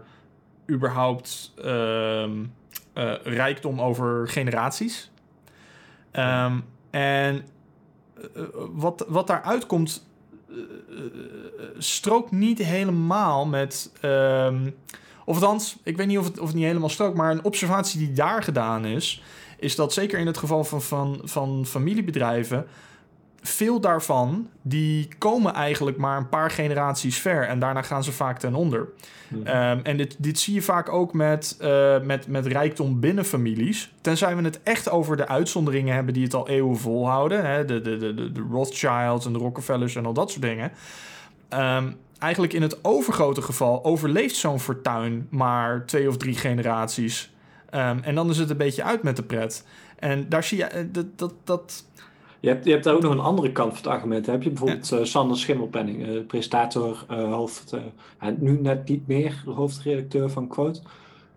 überhaupt 0.70 1.54
uh, 1.66 2.24
uh, 2.24 3.14
rijkdom 3.24 3.82
over 3.82 4.28
generaties. 4.28 5.12
Um, 6.14 6.64
en 6.90 7.46
eh, 8.16 8.42
wat, 8.74 9.06
wat 9.08 9.28
daaruit 9.28 9.66
komt, 9.66 10.08
strookt 11.78 12.32
niet 12.32 12.60
helemaal 12.60 13.46
met. 13.46 13.92
Um, 14.02 14.76
of 15.26 15.36
althans, 15.36 15.78
ik 15.84 15.98
weet 15.98 16.08
niet 16.08 16.18
of 16.18 16.26
het, 16.26 16.40
of 16.40 16.46
het 16.46 16.56
niet 16.56 16.66
helemaal 16.66 16.90
strookt, 16.90 17.18
maar 17.18 17.32
een 17.32 17.44
observatie 17.44 18.00
die 18.00 18.14
daar 18.14 18.44
gedaan 18.44 18.86
is 18.86 19.22
is 19.60 19.76
dat 19.76 19.94
zeker 19.94 20.20
in 20.20 20.28
het 20.28 20.38
geval 20.38 20.64
van, 20.64 20.82
van, 20.82 21.22
van 21.24 21.66
familiebedrijven 21.66 22.68
veel 23.48 23.80
daarvan, 23.80 24.50
die 24.62 25.08
komen 25.18 25.54
eigenlijk 25.54 25.98
maar 25.98 26.18
een 26.18 26.30
paar 26.30 26.52
generaties 26.52 27.18
ver. 27.18 27.44
En 27.44 27.60
daarna 27.60 27.82
gaan 27.82 28.04
ze 28.04 28.12
vaak 28.12 28.40
ten 28.40 28.56
onder. 28.56 28.88
Ehm, 29.44 29.80
en 29.84 29.98
dit, 29.98 30.16
dit 30.18 30.40
zie 30.40 30.54
je 30.54 30.62
vaak 30.62 30.90
ook 30.90 31.14
met, 31.14 31.56
eh, 31.60 32.02
met, 32.02 32.28
met 32.28 32.46
rijkdom 32.46 33.00
binnen 33.00 33.26
families. 33.26 33.94
Tenzij 34.02 34.36
we 34.36 34.44
het 34.44 34.64
echt 34.64 34.90
over 34.90 35.18
de 35.18 35.28
uitzonderingen 35.28 35.96
hebben 35.96 36.14
die 36.14 36.24
het 36.24 36.34
al 36.34 36.50
eeuwen 36.50 36.78
volhouden. 36.78 37.46
Hè? 37.46 37.66
De, 37.66 37.82
de, 37.82 37.98
de, 37.98 38.14
de, 38.14 38.32
de 38.32 38.46
Rothschilds 38.52 39.26
en 39.26 39.34
de 39.34 39.40
Rockefellers 39.40 39.96
en 39.96 40.06
al 40.06 40.14
dat 40.14 40.32
soort 40.32 40.42
dingen. 40.42 40.72
Ehm, 41.50 41.92
eigenlijk 42.20 42.54
in 42.54 42.62
het 42.62 42.84
overgrote 42.84 43.42
geval 43.42 43.84
overleeft 43.84 44.36
zo'n 44.36 44.60
fortuin 44.60 45.28
maar 45.30 45.86
twee 45.86 46.08
of 46.08 46.18
drie 46.18 46.36
generaties. 46.36 47.32
Ehm, 47.78 47.98
en 48.02 48.16
dan 48.16 48.30
is 48.30 48.38
het 48.38 48.50
een 48.50 48.58
beetje 48.58 48.84
uit 48.84 49.04
met 49.04 49.16
de 49.16 49.24
pret. 49.24 49.66
En 50.00 50.30
daar 50.30 50.44
zie 50.44 50.58
je 50.58 50.64
eh, 50.64 50.86
dat. 50.92 51.06
dat, 51.16 51.34
dat 51.44 51.86
Je 52.40 52.50
hebt, 52.50 52.66
je 52.66 52.72
hebt 52.72 52.84
daar 52.84 52.94
ook 52.94 53.02
nog 53.02 53.12
een 53.12 53.20
andere 53.20 53.52
kant 53.52 53.68
van 53.70 53.78
het 53.78 53.88
argument. 53.88 54.26
Heb 54.26 54.44
je 54.44 54.50
bijvoorbeeld 54.50 54.92
eh, 54.92 55.04
Sander 55.04 55.38
Schimmelpenning, 55.38 56.08
eh, 56.08 56.26
presentator, 56.28 57.06
hoofd, 57.10 57.74
nu 58.38 58.60
net 58.62 58.90
niet 58.90 59.08
meer 59.08 59.44
hoofdredacteur 59.46 60.30
van 60.30 60.48
Quote. 60.48 60.80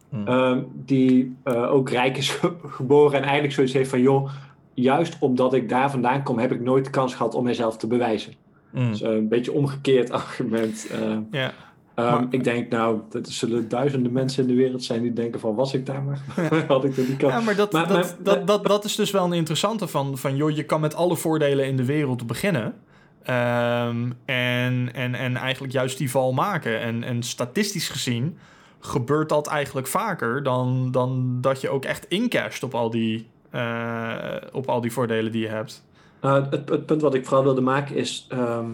Hmm. 0.08 0.26
Ehm, 0.26 0.60
die 0.84 1.36
ook 1.44 1.90
rijk 1.90 2.16
is 2.16 2.30
ge- 2.30 2.54
geboren 2.66 3.16
en 3.16 3.22
eigenlijk 3.22 3.52
zoiets 3.52 3.72
heeft 3.72 3.90
van, 3.90 4.00
joh, 4.00 4.30
juist 4.74 5.16
omdat 5.20 5.54
ik 5.54 5.68
daar 5.68 5.90
vandaan 5.90 6.22
kom, 6.22 6.38
heb 6.38 6.52
ik 6.52 6.60
nooit 6.60 6.84
de 6.84 6.90
kans 6.90 7.14
gehad 7.14 7.34
om 7.34 7.44
mezelf 7.44 7.76
te 7.76 7.86
bewijzen. 7.86 8.32
Mm. 8.70 8.90
Dus, 8.90 9.00
een 9.02 9.28
beetje 9.28 9.52
omgekeerd 9.52 10.10
argument. 10.20 10.90
ja. 11.30 11.52
Ehm, 12.00 12.10
Maar- 12.14 12.26
ik 12.30 12.44
denk 12.44 12.70
nou, 12.70 13.00
dat 13.10 13.26
er 13.26 13.32
zullen 13.32 13.68
duizenden 13.68 14.12
mensen 14.12 14.42
in 14.42 14.48
de 14.48 14.54
wereld 14.54 14.84
zijn 14.84 15.02
die 15.02 15.12
denken 15.12 15.40
van, 15.40 15.54
was 15.54 15.74
ik 15.74 15.86
daar 15.86 16.02
maar? 16.02 16.20
Had 16.68 16.84
ik 16.84 16.96
er 16.96 17.06
die 17.06 17.16
kans? 17.16 17.32
Ja, 17.32 17.40
maar 17.40 17.56
dat, 17.56 17.72
Maar- 17.72 17.88
dat, 17.88 17.96
maar- 17.96 18.16
dat, 18.22 18.46
dat, 18.46 18.66
dat 18.66 18.84
is 18.84 18.94
dus 18.96 19.10
wel 19.10 19.24
een 19.24 19.32
interessante 19.32 19.88
van, 19.88 20.18
van... 20.18 20.36
joh, 20.36 20.50
je 20.50 20.62
kan 20.64 20.80
met 20.80 20.94
alle 20.94 21.16
voordelen 21.16 21.66
in 21.66 21.76
de 21.76 21.84
wereld 21.84 22.26
beginnen... 22.26 22.74
Ehm, 23.22 24.10
en, 24.24 24.94
en, 24.94 25.14
en 25.14 25.36
eigenlijk 25.36 25.72
juist 25.72 25.98
die 25.98 26.10
val 26.10 26.32
maken. 26.32 26.80
En, 26.80 27.04
en 27.04 27.22
statistisch 27.22 27.88
gezien 27.88 28.38
gebeurt 28.80 29.28
dat 29.28 29.46
eigenlijk 29.46 29.86
vaker... 29.86 30.42
dan, 30.42 30.88
dan 30.90 31.38
dat 31.40 31.60
je 31.60 31.68
ook 31.68 31.84
echt 31.84 32.06
incasht 32.08 32.62
op 32.62 32.74
al 32.74 32.90
die, 32.90 33.26
eh, 33.50 34.36
op 34.52 34.68
al 34.68 34.80
die 34.80 34.92
voordelen 34.92 35.32
die 35.32 35.42
je 35.42 35.48
hebt. 35.48 35.84
Nou, 36.20 36.44
het, 36.50 36.68
het 36.68 36.86
punt 36.86 37.00
wat 37.02 37.14
ik 37.14 37.24
vooral 37.24 37.44
wilde 37.44 37.60
maken 37.60 37.96
is 37.96 38.26
ehm, 38.28 38.66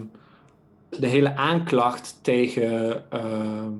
de 0.89 1.07
hele 1.07 1.35
aanklacht 1.35 2.19
tegen 2.21 3.03
ehm, 3.11 3.71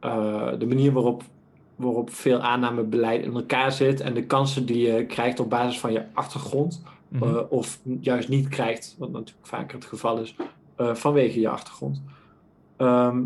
eh, 0.00 0.52
de 0.58 0.66
manier 0.66 0.92
waarop, 0.92 1.22
waarop 1.76 2.10
veel 2.10 2.40
aannamebeleid 2.40 3.24
in 3.24 3.34
elkaar 3.34 3.72
zit 3.72 4.00
en 4.00 4.14
de 4.14 4.24
kansen 4.26 4.66
die 4.66 4.92
je 4.92 5.06
krijgt 5.06 5.40
op 5.40 5.50
basis 5.50 5.80
van 5.80 5.92
je 5.92 6.04
achtergrond, 6.12 6.82
Mhm. 7.08 7.24
eh, 7.24 7.40
of 7.48 7.80
juist 8.00 8.28
niet 8.28 8.48
krijgt, 8.48 8.94
wat 8.98 9.10
natuurlijk 9.10 9.46
vaker 9.46 9.74
het 9.76 9.84
geval 9.84 10.18
is, 10.18 10.36
eh, 10.76 10.94
vanwege 10.94 11.40
je 11.40 11.48
achtergrond. 11.48 12.02
Ehm, 12.76 13.22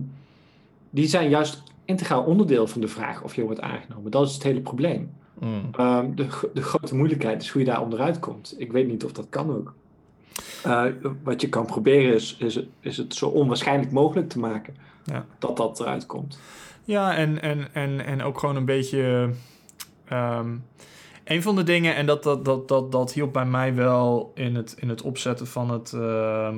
die 0.90 1.06
zijn 1.06 1.28
juist 1.28 1.62
integraal 1.84 2.22
onderdeel 2.24 2.66
van 2.66 2.80
de 2.80 2.88
vraag 2.88 3.22
of 3.22 3.34
je 3.34 3.42
wordt 3.42 3.60
aangenomen. 3.60 4.10
Dat 4.10 4.26
is 4.26 4.34
het 4.34 4.42
hele 4.42 4.60
probleem. 4.60 5.10
Mm. 5.40 5.68
Ehm, 5.72 6.14
de, 6.14 6.50
de 6.54 6.62
grote 6.62 6.96
moeilijkheid 6.96 7.42
is 7.42 7.48
hoe 7.48 7.60
je 7.60 7.66
daar 7.68 7.82
onderuit 7.82 8.18
komt. 8.18 8.54
Ik 8.58 8.72
weet 8.72 8.86
niet 8.88 9.04
of 9.04 9.12
dat 9.12 9.26
kan 9.28 9.50
ook. 9.50 9.74
Eh, 10.64 10.84
wat 11.22 11.40
je 11.40 11.48
kan 11.48 11.66
proberen 11.66 12.14
is, 12.14 12.36
is, 12.38 12.54
het- 12.54 12.68
is 12.80 12.96
het 12.96 13.14
zo 13.14 13.28
onwaarschijnlijk 13.28 13.92
mogelijk 13.92 14.28
te 14.28 14.38
maken 14.38 14.76
Ja. 15.04 15.24
dat 15.38 15.56
dat 15.56 15.80
eruit 15.80 16.06
komt. 16.06 16.38
Ja, 16.84 17.16
en, 17.16 17.42
en, 17.42 17.74
en, 17.74 18.04
en 18.04 18.22
ook 18.22 18.38
gewoon 18.38 18.56
een 18.56 18.64
beetje. 18.64 19.30
ehm, 20.04 20.48
een 21.24 21.42
van 21.42 21.56
de 21.56 21.62
dingen, 21.62 21.94
en 21.94 22.06
dat, 22.06 22.22
dat, 22.22 22.44
dat, 22.44 22.68
dat, 22.68 22.92
dat 22.92 23.12
hielp 23.12 23.32
bij 23.32 23.44
mij 23.46 23.74
wel 23.74 24.32
in 24.34 24.54
het, 24.56 24.74
in 24.78 24.88
het 24.88 25.02
opzetten 25.02 25.46
van 25.46 25.70
het, 25.70 25.92
eh, 25.92 26.48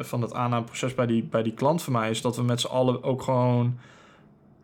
van 0.00 0.22
het 0.22 0.34
aannameproces 0.34 0.94
bij 0.94 1.06
die, 1.06 1.22
bij 1.24 1.42
die 1.42 1.54
klant 1.54 1.82
van 1.82 1.92
mij, 1.92 2.10
is 2.10 2.22
dat 2.22 2.36
we 2.36 2.42
met 2.42 2.60
z'n 2.60 2.66
allen 2.66 3.02
ook 3.02 3.22
gewoon 3.22 3.78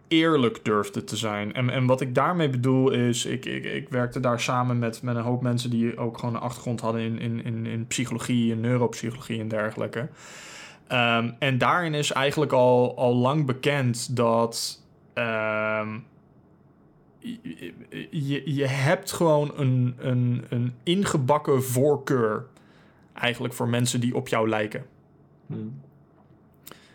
eerlijk 0.09 0.65
durfden 0.65 1.05
te 1.05 1.17
zijn. 1.17 1.55
En, 1.55 1.71
en 1.71 1.87
wat 1.87 2.01
ik 2.01 2.15
daarmee 2.15 2.51
bedoel 2.51 2.91
is, 2.91 3.27
ik, 3.27 3.45
ik, 3.45 3.65
ik 3.65 3.89
werkte 3.89 4.21
daar 4.21 4.41
samen 4.41 4.79
met, 4.79 5.03
met 5.03 5.17
een 5.17 5.23
hoop 5.23 5.43
mensen 5.43 5.71
die 5.71 5.99
ook 5.99 6.19
gewoon 6.19 6.35
een 6.35 6.41
achtergrond 6.41 6.81
hadden 6.81 7.01
in, 7.01 7.19
in, 7.19 7.45
in, 7.45 7.67
in 7.67 7.87
psychologie, 7.87 8.53
in 8.53 8.61
neuropsychologie 8.61 9.41
en 9.41 9.49
dergelijke. 9.49 10.09
Ehm, 10.87 11.31
en 11.39 11.59
daarin 11.59 11.95
is 11.95 12.13
eigenlijk 12.13 12.53
al, 12.53 12.97
al 12.97 13.15
lang 13.15 13.47
bekend 13.47 14.17
dat 14.17 14.83
ehm, 15.15 15.99
je, 17.19 18.09
je, 18.11 18.55
je 18.55 18.67
hebt 18.67 19.13
gewoon 19.13 19.53
een, 19.57 19.95
een, 19.99 20.45
een 20.49 20.75
ingebakken 20.83 21.63
voorkeur 21.63 22.47
eigenlijk 23.13 23.55
voor 23.55 23.69
mensen 23.69 24.01
die 24.01 24.15
op 24.15 24.29
jou 24.29 24.49
lijken. 24.49 24.85
Hmm. 25.47 25.81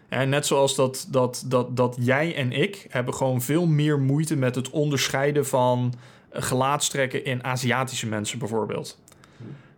En 0.10 0.30
net 0.30 0.46
zoals 0.46 0.76
dat, 0.76 1.08
dat, 1.10 1.44
dat, 1.48 1.78
dat 1.78 1.98
jij 2.00 2.36
en 2.36 2.52
ik 2.52 2.86
hebben 2.90 3.14
gewoon 3.14 3.42
veel 3.42 3.66
meer 3.66 4.00
moeite 4.00 4.36
met 4.36 4.56
het 4.56 4.70
onderscheiden 4.70 5.46
van 5.46 5.94
eh, 6.30 6.42
gelaatstrekken 6.42 7.26
in 7.26 7.44
Aziatische 7.44 8.08
mensen 8.08 8.40
bijvoorbeeld. 8.40 9.02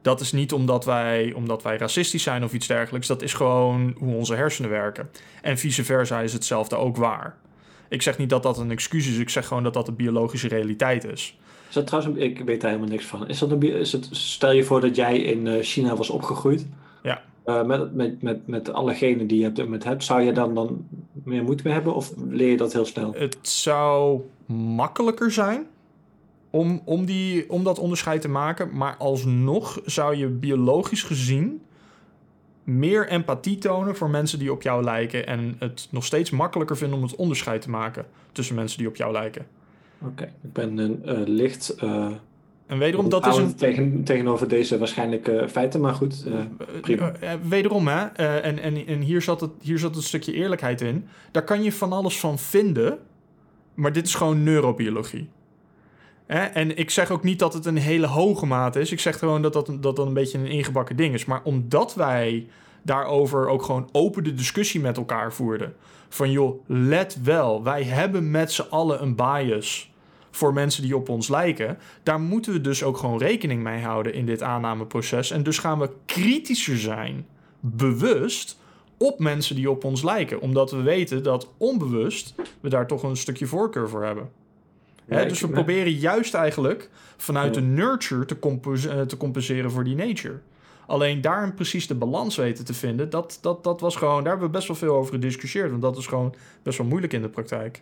Dat 0.01 0.21
is 0.21 0.31
niet 0.31 0.53
omdat 0.53 0.85
wij, 0.85 1.33
omdat 1.33 1.63
wij 1.63 1.77
racistisch 1.77 2.23
zijn 2.23 2.43
of 2.43 2.53
iets 2.53 2.67
dergelijks. 2.67 3.07
Dat 3.07 3.21
is 3.21 3.33
gewoon 3.33 3.95
hoe 3.97 4.15
onze 4.15 4.35
hersenen 4.35 4.69
werken. 4.69 5.09
En 5.41 5.57
vice 5.57 5.83
versa 5.83 6.21
is 6.21 6.33
hetzelfde 6.33 6.75
ook 6.75 6.97
waar. 6.97 7.35
Ik 7.89 8.01
zeg 8.01 8.17
niet 8.17 8.29
dat 8.29 8.43
dat 8.43 8.57
een 8.57 8.71
excuus 8.71 9.07
is. 9.07 9.17
Ik 9.17 9.29
zeg 9.29 9.47
gewoon 9.47 9.63
dat 9.63 9.73
dat 9.73 9.85
de 9.85 9.91
biologische 9.91 10.47
realiteit 10.47 11.03
is. 11.03 11.37
Is 11.67 11.73
dat 11.73 11.87
trouwens, 11.87 12.17
ik 12.17 12.39
weet 12.39 12.61
daar 12.61 12.69
helemaal 12.69 12.91
niks 12.91 13.05
van. 13.05 13.27
Is 13.27 13.39
dat 13.39 13.51
een, 13.51 13.61
is 13.61 13.91
het, 13.91 14.07
stel 14.11 14.51
je 14.51 14.63
voor 14.63 14.81
dat 14.81 14.95
jij 14.95 15.17
in 15.17 15.47
eh, 15.47 15.63
China 15.63 15.95
was 15.95 16.09
opgegroeid. 16.09 16.65
Ja. 17.03 17.21
Eh, 17.45 17.63
met, 17.63 17.95
met, 17.95 18.21
met, 18.21 18.47
met 18.47 18.73
alle 18.73 18.93
genen 18.93 19.27
die 19.27 19.39
je 19.39 19.47
op 19.47 19.55
dit 19.55 19.65
moment 19.65 19.83
hebt, 19.83 20.03
zou 20.03 20.21
je 20.21 20.31
dan, 20.31 20.55
dan 20.55 20.87
meer 21.23 21.43
moeite 21.43 21.63
mee 21.63 21.73
hebben 21.73 21.95
of 21.95 22.13
leer 22.29 22.49
je 22.49 22.57
dat 22.57 22.73
heel 22.73 22.85
snel? 22.85 23.13
Het 23.17 23.37
zou 23.41 24.21
makkelijker 24.75 25.31
zijn 25.31 25.65
om, 26.49 26.81
om, 26.85 27.05
die, 27.05 27.49
om 27.49 27.63
dat 27.63 27.79
onderscheid 27.79 28.21
te 28.21 28.29
maken. 28.29 28.77
Maar 28.77 28.95
alsnog 28.97 29.81
zou 29.85 30.15
je 30.15 30.27
biologisch 30.27 31.03
gezien 31.03 31.61
meer 32.63 33.07
empathie 33.07 33.57
tonen 33.57 33.95
voor 33.95 34.09
mensen 34.09 34.39
die 34.39 34.51
op 34.51 34.61
jou 34.61 34.83
lijken. 34.83 35.27
En 35.27 35.55
het 35.59 35.87
nog 35.91 36.05
steeds 36.05 36.29
makkelijker 36.29 36.77
vinden 36.77 36.97
om 36.97 37.03
het 37.03 37.15
onderscheid 37.15 37.61
te 37.61 37.69
maken 37.69 38.05
tussen 38.31 38.55
mensen 38.55 38.77
die 38.77 38.87
op 38.87 38.95
jou 38.95 39.11
lijken. 39.11 39.47
Oké, 40.01 40.23
ik 40.23 40.53
ben 40.53 40.77
een 40.77 41.05
eh, 41.05 41.21
licht. 41.25 41.69
eh 41.69 42.11
En 42.67 42.77
wederom, 42.77 43.09
dat 43.09 43.25
is 43.27 43.37
een. 43.37 43.55
tegen, 43.55 44.03
tegenover 44.03 44.47
deze 44.47 44.77
waarschijnlijke 44.77 45.47
feiten, 45.49 45.81
maar 45.81 45.93
goed. 45.93 46.25
eh, 46.25 46.81
prima. 46.81 47.13
Eh, 47.13 47.33
eh, 47.33 47.39
wederom, 47.43 47.87
hè, 47.87 48.05
en, 48.05 48.59
en, 48.59 48.87
en 48.87 49.01
hier, 49.01 49.21
zat 49.21 49.41
het, 49.41 49.51
hier 49.61 49.79
zat 49.79 49.95
het 49.95 50.03
stukje 50.03 50.33
eerlijkheid 50.33 50.81
in. 50.81 51.07
Daar 51.31 51.43
kan 51.43 51.63
je 51.63 51.71
van 51.71 51.93
alles 51.93 52.19
van 52.19 52.39
vinden, 52.39 52.97
maar 53.73 53.91
dit 53.91 54.05
is 54.05 54.15
gewoon 54.15 54.43
neurobiologie. 54.43 55.29
Hè? 56.25 56.43
En 56.43 56.77
ik 56.77 56.89
zeg 56.89 57.11
ook 57.11 57.23
niet 57.23 57.39
dat 57.39 57.53
het 57.53 57.65
een 57.65 57.77
hele 57.77 58.07
hoge 58.07 58.45
mate 58.45 58.79
is. 58.79 58.91
Ik 58.91 58.99
zeg 58.99 59.19
gewoon 59.19 59.41
dat 59.41 59.53
dat, 59.53 59.65
dat 59.65 59.95
dat 59.95 59.99
een 59.99 60.13
beetje 60.13 60.37
een 60.37 60.47
ingebakken 60.47 60.95
ding 60.95 61.13
is. 61.13 61.25
Maar 61.25 61.41
omdat 61.43 61.95
wij 61.95 62.47
daarover 62.81 63.47
ook 63.47 63.63
gewoon 63.63 63.89
open 63.91 64.23
de 64.23 64.33
discussie 64.33 64.79
met 64.79 64.97
elkaar 64.97 65.33
voerden. 65.33 65.75
Van 66.09 66.31
joh, 66.31 66.59
let 66.67 67.19
wel, 67.23 67.63
wij 67.63 67.83
hebben 67.83 68.31
met 68.31 68.51
z'n 68.51 68.65
allen 68.69 69.01
een 69.01 69.15
bias 69.15 69.93
voor 70.35 70.53
mensen 70.53 70.81
die 70.81 70.95
op 70.95 71.09
ons 71.09 71.27
lijken. 71.27 71.77
Daar 72.03 72.19
moeten 72.19 72.53
we 72.53 72.61
dus 72.61 72.83
ook 72.83 72.97
gewoon 72.97 73.17
rekening 73.17 73.63
mee 73.63 73.81
houden 73.81 74.13
in 74.13 74.25
dit 74.25 74.41
aannameproces. 74.41 75.31
En 75.31 75.43
dus 75.43 75.57
gaan 75.57 75.79
we 75.79 75.89
kritischer 76.05 76.77
zijn, 76.77 77.25
bewust, 77.59 78.59
op 78.97 79.19
mensen 79.19 79.55
die 79.55 79.69
op 79.69 79.83
ons 79.83 80.03
lijken. 80.03 80.41
Omdat 80.41 80.71
we 80.71 80.81
weten 80.81 81.23
dat 81.23 81.51
onbewust 81.57 82.35
we 82.59 82.69
daar 82.69 82.87
toch 82.87 83.03
een 83.03 83.17
stukje 83.17 83.45
voorkeur 83.45 83.89
voor 83.89 84.03
hebben. 84.03 84.29
Dus 85.07 85.41
we 85.41 85.47
proberen 85.47 85.91
juist 85.91 86.33
eigenlijk 86.33 86.89
vanuit 87.17 87.55
Ja. 87.55 87.61
de 87.61 87.67
nurture 87.67 88.25
te, 88.25 88.37
eh, 88.89 89.01
te 89.01 89.17
compenseren 89.17 89.71
voor 89.71 89.83
die 89.83 89.95
nature. 89.95 90.39
Alleen 90.87 91.21
daarin 91.21 91.53
precies 91.53 91.87
de 91.87 91.95
balans 91.95 92.35
weten 92.35 92.65
te 92.65 92.73
vinden, 92.73 93.09
dat, 93.09 93.37
dat, 93.41 93.63
dat 93.63 93.81
was 93.81 93.95
gewoon, 93.95 94.19
daar 94.23 94.31
hebben 94.31 94.47
we 94.47 94.53
best 94.53 94.67
wel 94.67 94.77
veel 94.77 94.95
over 94.95 95.13
gediscussieerd. 95.13 95.69
Want 95.69 95.81
dat 95.81 95.97
is 95.97 96.07
gewoon 96.07 96.35
best 96.63 96.77
wel 96.77 96.87
moeilijk 96.87 97.13
in 97.13 97.21
de 97.21 97.29
praktijk. 97.29 97.81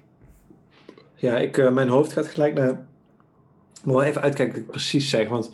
Ja, 1.24 1.38
ik, 1.38 1.58
eh, 1.58 1.72
mijn 1.72 1.90
hoofd 1.90 2.14
gaat 2.14 2.28
gelijk 2.28 2.54
naar. 2.54 2.70
Ik 2.70 3.84
moet 3.84 3.96
wel 3.96 4.04
even 4.04 4.22
uitkijken 4.22 4.54
wat 4.54 4.64
ik 4.64 4.72
precies 4.72 5.10
zeg. 5.10 5.30
Want 5.30 5.52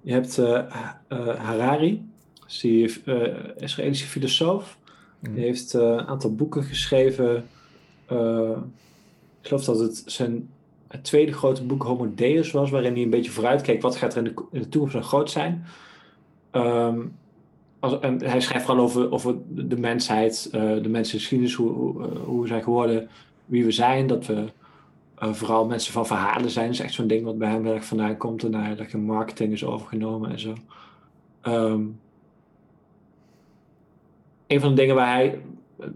je 0.00 0.12
hebt 0.12 0.38
eh, 0.38 0.58
eh, 1.08 1.36
Harari, 1.36 2.08
is 2.46 2.60
die 2.60 3.02
eh, 3.04 3.34
Israëlische 3.56 4.06
filosoof. 4.06 4.78
Mhm. 5.18 5.34
Die 5.34 5.44
heeft 5.44 5.72
een 5.72 6.00
aantal 6.00 6.34
boeken 6.34 6.62
geschreven. 6.62 7.36
Ik 9.40 9.48
geloof 9.48 9.64
dat 9.64 9.78
het 9.78 10.02
zijn 10.06 10.48
het 10.88 11.04
tweede 11.04 11.32
grote 11.32 11.64
boek 11.64 11.82
Homo 11.82 12.12
Deus 12.14 12.50
was, 12.50 12.70
waarin 12.70 12.92
hij 12.92 13.02
een 13.02 13.10
beetje 13.10 13.30
vooruitkeek 13.30 13.82
wat 13.82 13.96
gaat 13.96 14.12
er 14.12 14.18
in 14.18 14.34
de, 14.34 14.44
in 14.50 14.60
de 14.60 14.68
toekomst 14.68 14.94
nog 14.94 15.06
groot 15.06 15.30
zijn. 15.30 15.64
Ehm, 16.50 17.00
als, 17.80 17.98
en 18.00 18.24
hij 18.24 18.40
schrijft 18.40 18.66
vooral 18.66 18.84
over, 18.84 19.12
over 19.12 19.36
de 19.48 19.78
mensheid, 19.78 20.48
de 20.52 20.88
mensengeschiedenis, 20.88 21.54
hoe, 21.54 21.70
hoe, 21.70 22.06
hoe 22.06 22.42
we 22.42 22.48
zijn 22.48 22.62
geworden, 22.62 23.08
wie 23.44 23.64
we 23.64 23.72
zijn, 23.72 24.06
dat 24.06 24.26
we 24.26 24.44
eh, 25.24 25.32
vooral 25.32 25.66
mensen 25.66 25.92
van 25.92 26.06
verhalen 26.06 26.50
zijn. 26.50 26.70
Is 26.70 26.80
echt 26.80 26.94
zo'n 26.94 27.06
ding 27.06 27.24
wat 27.24 27.38
bij 27.38 27.50
hem 27.50 27.66
erg 27.66 27.84
vandaan 27.84 28.16
komt 28.16 28.44
en 28.44 28.76
dat 28.76 28.90
je 28.90 28.98
marketing 28.98 29.52
is 29.52 29.64
overgenomen 29.64 30.30
en 30.30 30.38
zo. 30.38 30.54
ehm, 31.40 31.82
een 34.46 34.60
van 34.60 34.68
de 34.68 34.74
dingen 34.74 34.94
waar 34.94 35.12
hij 35.12 35.40
eh, 35.78 35.86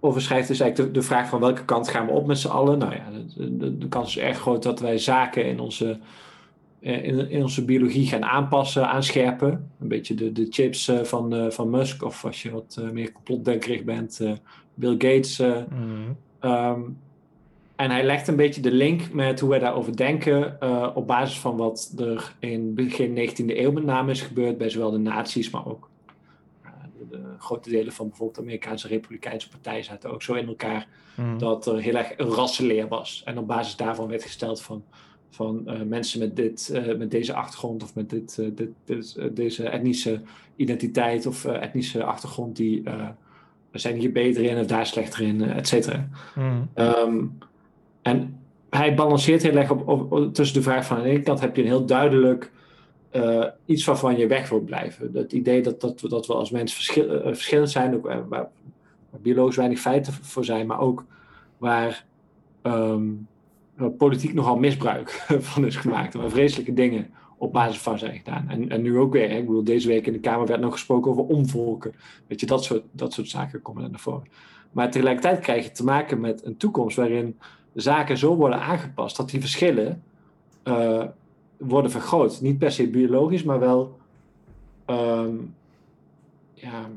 over 0.00 0.20
schrijft 0.20 0.50
is 0.50 0.60
eigenlijk 0.60 0.92
de, 0.92 1.00
de 1.00 1.06
vraag 1.06 1.28
van 1.28 1.40
welke 1.40 1.64
kant 1.64 1.88
gaan 1.88 2.06
we 2.06 2.12
op 2.12 2.26
met 2.26 2.38
z'n 2.38 2.48
allen. 2.48 2.78
Nou 2.78 2.94
ja, 2.94 3.04
de, 3.36 3.56
de, 3.56 3.78
de 3.78 3.88
kans 3.88 4.16
is 4.16 4.22
erg 4.22 4.38
groot 4.38 4.62
dat 4.62 4.80
wij 4.80 4.98
zaken 4.98 5.46
in 5.46 5.60
onze, 5.60 5.98
eh, 6.80 7.04
in, 7.04 7.30
in 7.30 7.42
onze 7.42 7.64
biologie 7.64 8.06
gaan 8.06 8.24
aanpassen, 8.24 8.88
aanscherpen. 8.88 9.70
Een 9.80 9.88
beetje 9.88 10.14
de, 10.14 10.32
de 10.32 10.46
chips 10.50 10.88
eh, 10.88 11.02
van, 11.02 11.52
van 11.52 11.70
Musk 11.70 12.02
of 12.02 12.24
als 12.24 12.42
je 12.42 12.50
wat 12.50 12.80
meer 12.92 13.12
complotdenkerig 13.12 13.84
bent, 13.84 14.20
Bill 14.74 14.92
Gates. 14.92 15.42
Ehm, 16.40 16.80
en 17.76 17.90
hij 17.90 18.04
legt 18.04 18.28
een 18.28 18.36
beetje 18.36 18.60
de 18.60 18.72
link 18.72 19.12
met 19.12 19.40
hoe 19.40 19.50
wij 19.50 19.58
daarover 19.58 19.96
denken 19.96 20.56
op 20.96 21.06
basis 21.06 21.38
van 21.38 21.56
wat 21.56 21.92
er 21.98 22.34
in 22.38 22.74
begin 22.74 23.14
19e 23.14 23.56
eeuw 23.58 23.72
met 23.72 23.84
name 23.84 24.10
is 24.10 24.20
gebeurd 24.20 24.58
bij 24.58 24.70
zowel 24.70 24.90
de 24.90 24.98
nazi's, 24.98 25.50
maar 25.50 25.66
ook 25.66 25.88
de 27.10 27.20
grote 27.38 27.70
delen 27.70 27.92
van 27.92 28.08
bijvoorbeeld 28.08 28.36
de 28.38 28.42
Amerikaanse 28.42 28.88
Republikeinse 28.88 29.48
Partij 29.48 29.82
zaten 29.82 30.10
ook 30.12 30.22
zo 30.22 30.34
in 30.34 30.46
elkaar 30.46 30.86
Mhm. 31.16 31.38
dat 31.38 31.66
er 31.66 31.78
heel 31.80 31.94
erg 31.94 32.12
een 32.16 32.26
rassenleer 32.28 32.88
was. 32.88 33.22
En 33.24 33.38
op 33.38 33.46
basis 33.46 33.76
daarvan 33.76 34.08
werd 34.08 34.22
gesteld 34.22 34.62
van, 34.62 34.84
van 35.30 35.62
eh, 35.66 35.80
mensen 35.82 36.18
met, 36.18 36.36
dit, 36.36 36.70
eh, 36.72 36.96
met 36.96 37.10
deze 37.10 37.34
achtergrond 37.34 37.82
of 37.82 37.94
met 37.94 38.10
dit, 38.10 38.38
eh, 38.38 38.46
dit, 38.54 38.68
dit, 38.84 39.16
eh, 39.18 39.26
deze 39.32 39.68
etnische 39.68 40.20
identiteit 40.56 41.26
of 41.26 41.44
eh, 41.44 41.62
etnische 41.62 42.04
achtergrond, 42.04 42.56
die 42.56 42.82
eh, 42.84 43.08
zijn 43.72 43.96
hier 43.96 44.12
beter 44.12 44.42
in 44.44 44.58
of 44.58 44.66
daar 44.66 44.86
slechter 44.86 45.20
in, 45.20 45.42
eh, 45.42 45.56
et 45.56 45.68
cetera. 45.68 46.08
Mhm. 46.34 46.62
Ehm, 46.74 47.24
en 48.04 48.38
hij 48.70 48.94
balanceert 48.94 49.42
heel 49.42 49.56
erg 49.56 49.70
op, 49.70 50.34
tussen 50.34 50.56
de 50.56 50.62
vraag 50.62 50.86
van 50.86 50.96
aan 50.96 51.02
de 51.02 51.08
ene 51.08 51.22
kant 51.22 51.40
heb 51.40 51.56
je 51.56 51.62
een 51.62 51.68
heel 51.68 51.86
duidelijk 51.86 52.52
eh, 53.10 53.46
iets 53.64 53.84
waarvan 53.84 54.16
je 54.18 54.26
weg 54.26 54.48
wilt 54.48 54.64
blijven. 54.64 55.10
Het 55.12 55.32
idee 55.32 55.62
dat, 55.62 55.80
dat, 55.80 56.00
we- 56.00 56.08
dat 56.08 56.26
we 56.26 56.34
als 56.34 56.50
verschil, 56.50 57.08
eh, 57.10 57.26
verschillend 57.26 57.70
zijn, 57.70 57.94
ook, 57.94 58.06
eh, 58.08 58.18
waar, 58.28 58.48
biologisch 59.10 59.56
weinig 59.56 59.78
feiten 59.78 60.12
voor 60.12 60.44
zijn, 60.44 60.66
maar 60.66 60.80
ook 60.80 61.04
waar 61.58 62.04
ehm, 62.62 63.08
politiek 63.96 64.34
nogal 64.34 64.56
misbruik 64.56 65.10
van 65.52 65.66
is 65.66 65.76
gemaakt. 65.76 66.14
Waar 66.14 66.30
vreselijke 66.30 66.72
dingen 66.74 67.10
op 67.38 67.52
basis 67.52 67.78
van 67.78 67.98
zijn 67.98 68.16
gedaan. 68.16 68.48
En, 68.48 68.68
en 68.68 68.82
nu 68.82 68.98
ook 68.98 69.12
weer. 69.12 69.28
Hè? 69.30 69.36
Ik 69.36 69.46
bedoel, 69.46 69.64
deze 69.64 69.88
week 69.88 70.06
in 70.06 70.12
de 70.12 70.18
Kamer 70.18 70.46
werd 70.46 70.60
nog 70.60 70.72
gesproken 70.72 71.10
over 71.10 71.24
omvolken. 71.24 71.94
Weet 72.26 72.40
je, 72.40 72.46
dat 72.46 72.64
soort, 72.64 72.82
dat 72.92 73.12
soort 73.12 73.28
zaken 73.28 73.62
komen 73.62 73.90
naar 73.90 74.00
voren. 74.00 74.28
Maar 74.72 74.90
tegelijkertijd 74.90 75.40
krijg 75.40 75.64
je 75.64 75.70
te 75.70 75.84
maken 75.84 76.20
met 76.20 76.44
een 76.44 76.56
toekomst 76.56 76.96
waarin 76.96 77.38
zaken 77.74 78.18
zo 78.18 78.34
worden 78.36 78.60
aangepast 78.60 79.16
dat 79.16 79.30
die 79.30 79.40
verschillen 79.40 80.02
eh, 80.62 81.04
worden 81.56 81.90
vergroot. 81.90 82.40
Niet 82.40 82.58
per 82.58 82.72
se 82.72 82.88
biologisch, 82.88 83.42
maar 83.42 83.58
wel. 83.58 83.98
ehm, 84.84 85.34
ja, 86.54 86.88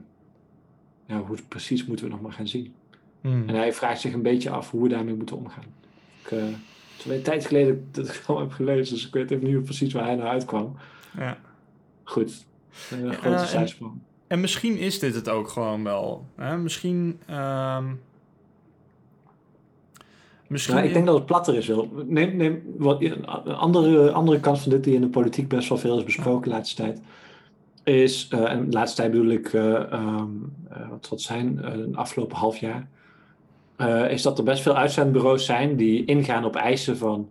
ja, 1.06 1.18
hoe 1.20 1.36
het 1.36 1.48
precies 1.48 1.86
moeten 1.86 2.06
we 2.06 2.12
nog 2.12 2.22
maar 2.22 2.32
gaan 2.32 2.48
zien. 2.48 2.74
Mhm. 3.22 3.50
En 3.50 3.56
hij 3.56 3.74
vraagt 3.74 4.02
zich 4.02 4.14
een 4.14 4.22
beetje 4.22 4.50
af 4.50 4.72
hoe 4.72 4.84
we 4.84 4.90
daarmee 4.90 5.14
moeten 5.16 5.38
omgaan. 5.38 5.64
Ik, 6.24 6.32
eh, 6.32 6.44
is 6.98 7.04
alweer 7.04 7.18
een 7.18 7.24
tijd 7.24 7.46
geleden 7.46 7.88
dat 7.92 8.08
ik 8.08 8.14
het 8.14 8.26
al 8.28 8.40
heb 8.40 8.52
gelezen, 8.52 8.96
dus 8.96 9.08
ik 9.08 9.14
weet 9.14 9.32
even 9.32 9.54
niet 9.54 9.64
precies 9.64 9.94
waar 9.94 10.06
hij 10.06 10.16
nou 10.16 10.28
uitkwam. 10.28 10.76
Ja. 11.18 11.38
Goed, 12.04 12.46
een 12.92 13.06
Ja, 13.06 13.12
grote 13.12 13.58
en-. 13.58 14.02
En 14.28 14.40
misschien 14.40 14.78
is 14.78 15.00
dit 15.00 15.16
het 15.16 15.30
ook 15.30 15.48
gewoon 15.50 15.84
wel. 15.84 16.26
Hè? 16.36 16.58
Misschien. 16.58 17.20
ehm, 17.26 17.86
misschien. 20.48 20.76
Nou, 20.76 20.88
ik 20.88 20.94
denk 20.94 21.06
dat 21.06 21.16
het 21.16 21.26
platter 21.26 21.56
is 21.56 21.68
wel. 21.68 21.90
Neem, 22.06 22.36
neem 22.36 22.64
wat, 22.78 23.02
een 23.02 23.26
andere, 23.56 24.12
andere 24.12 24.40
kant 24.40 24.60
van 24.60 24.72
dit 24.72 24.84
die 24.84 24.96
in 24.96 25.02
de 25.02 25.10
politiek 25.10 25.48
best 25.48 25.70
wel 25.70 25.78
veel 25.78 25.98
is 25.98 26.04
besproken 26.04 26.50
de 26.50 26.56
laatste 26.56 26.82
tijd. 26.82 27.02
Is, 27.84 28.28
eh, 28.28 28.52
en 28.52 28.66
de 28.66 28.72
laatste 28.72 29.02
tijd 29.02 29.12
bedoel 29.12 29.32
ik, 29.32 29.54
eh, 29.54 29.92
ehm, 29.92 30.30
eh, 30.70 30.90
wat 30.90 31.06
zal 31.06 31.18
het 31.18 31.22
zijn, 31.22 31.74
een 31.74 31.96
afgelopen 31.96 32.38
half 32.38 32.58
jaar. 32.58 32.88
is 34.10 34.22
dat 34.22 34.38
er 34.38 34.44
best 34.44 34.62
veel 34.62 34.76
uitzendbureaus 34.76 35.46
zijn 35.46 35.76
die 35.76 36.06
ingaan 36.06 36.46
op 36.46 36.56
eisen 36.56 36.98
van 36.98 37.30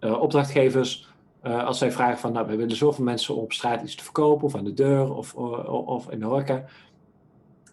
opdrachtgevers. 0.00 1.10
als 1.42 1.78
zij 1.78 1.92
vragen 1.92 2.18
van, 2.18 2.32
nou, 2.32 2.46
we 2.46 2.56
willen 2.56 2.76
zoveel 2.76 3.04
mensen 3.04 3.36
op 3.36 3.52
straat 3.52 3.82
iets 3.82 3.94
te 3.94 4.04
verkopen, 4.04 4.46
of 4.46 4.54
aan 4.54 4.64
de 4.64 4.74
deur, 4.74 5.14
of, 5.14 5.34
of, 5.34 5.66
of 5.66 6.10
in 6.10 6.18
de 6.18 6.24
horeca. 6.24 6.54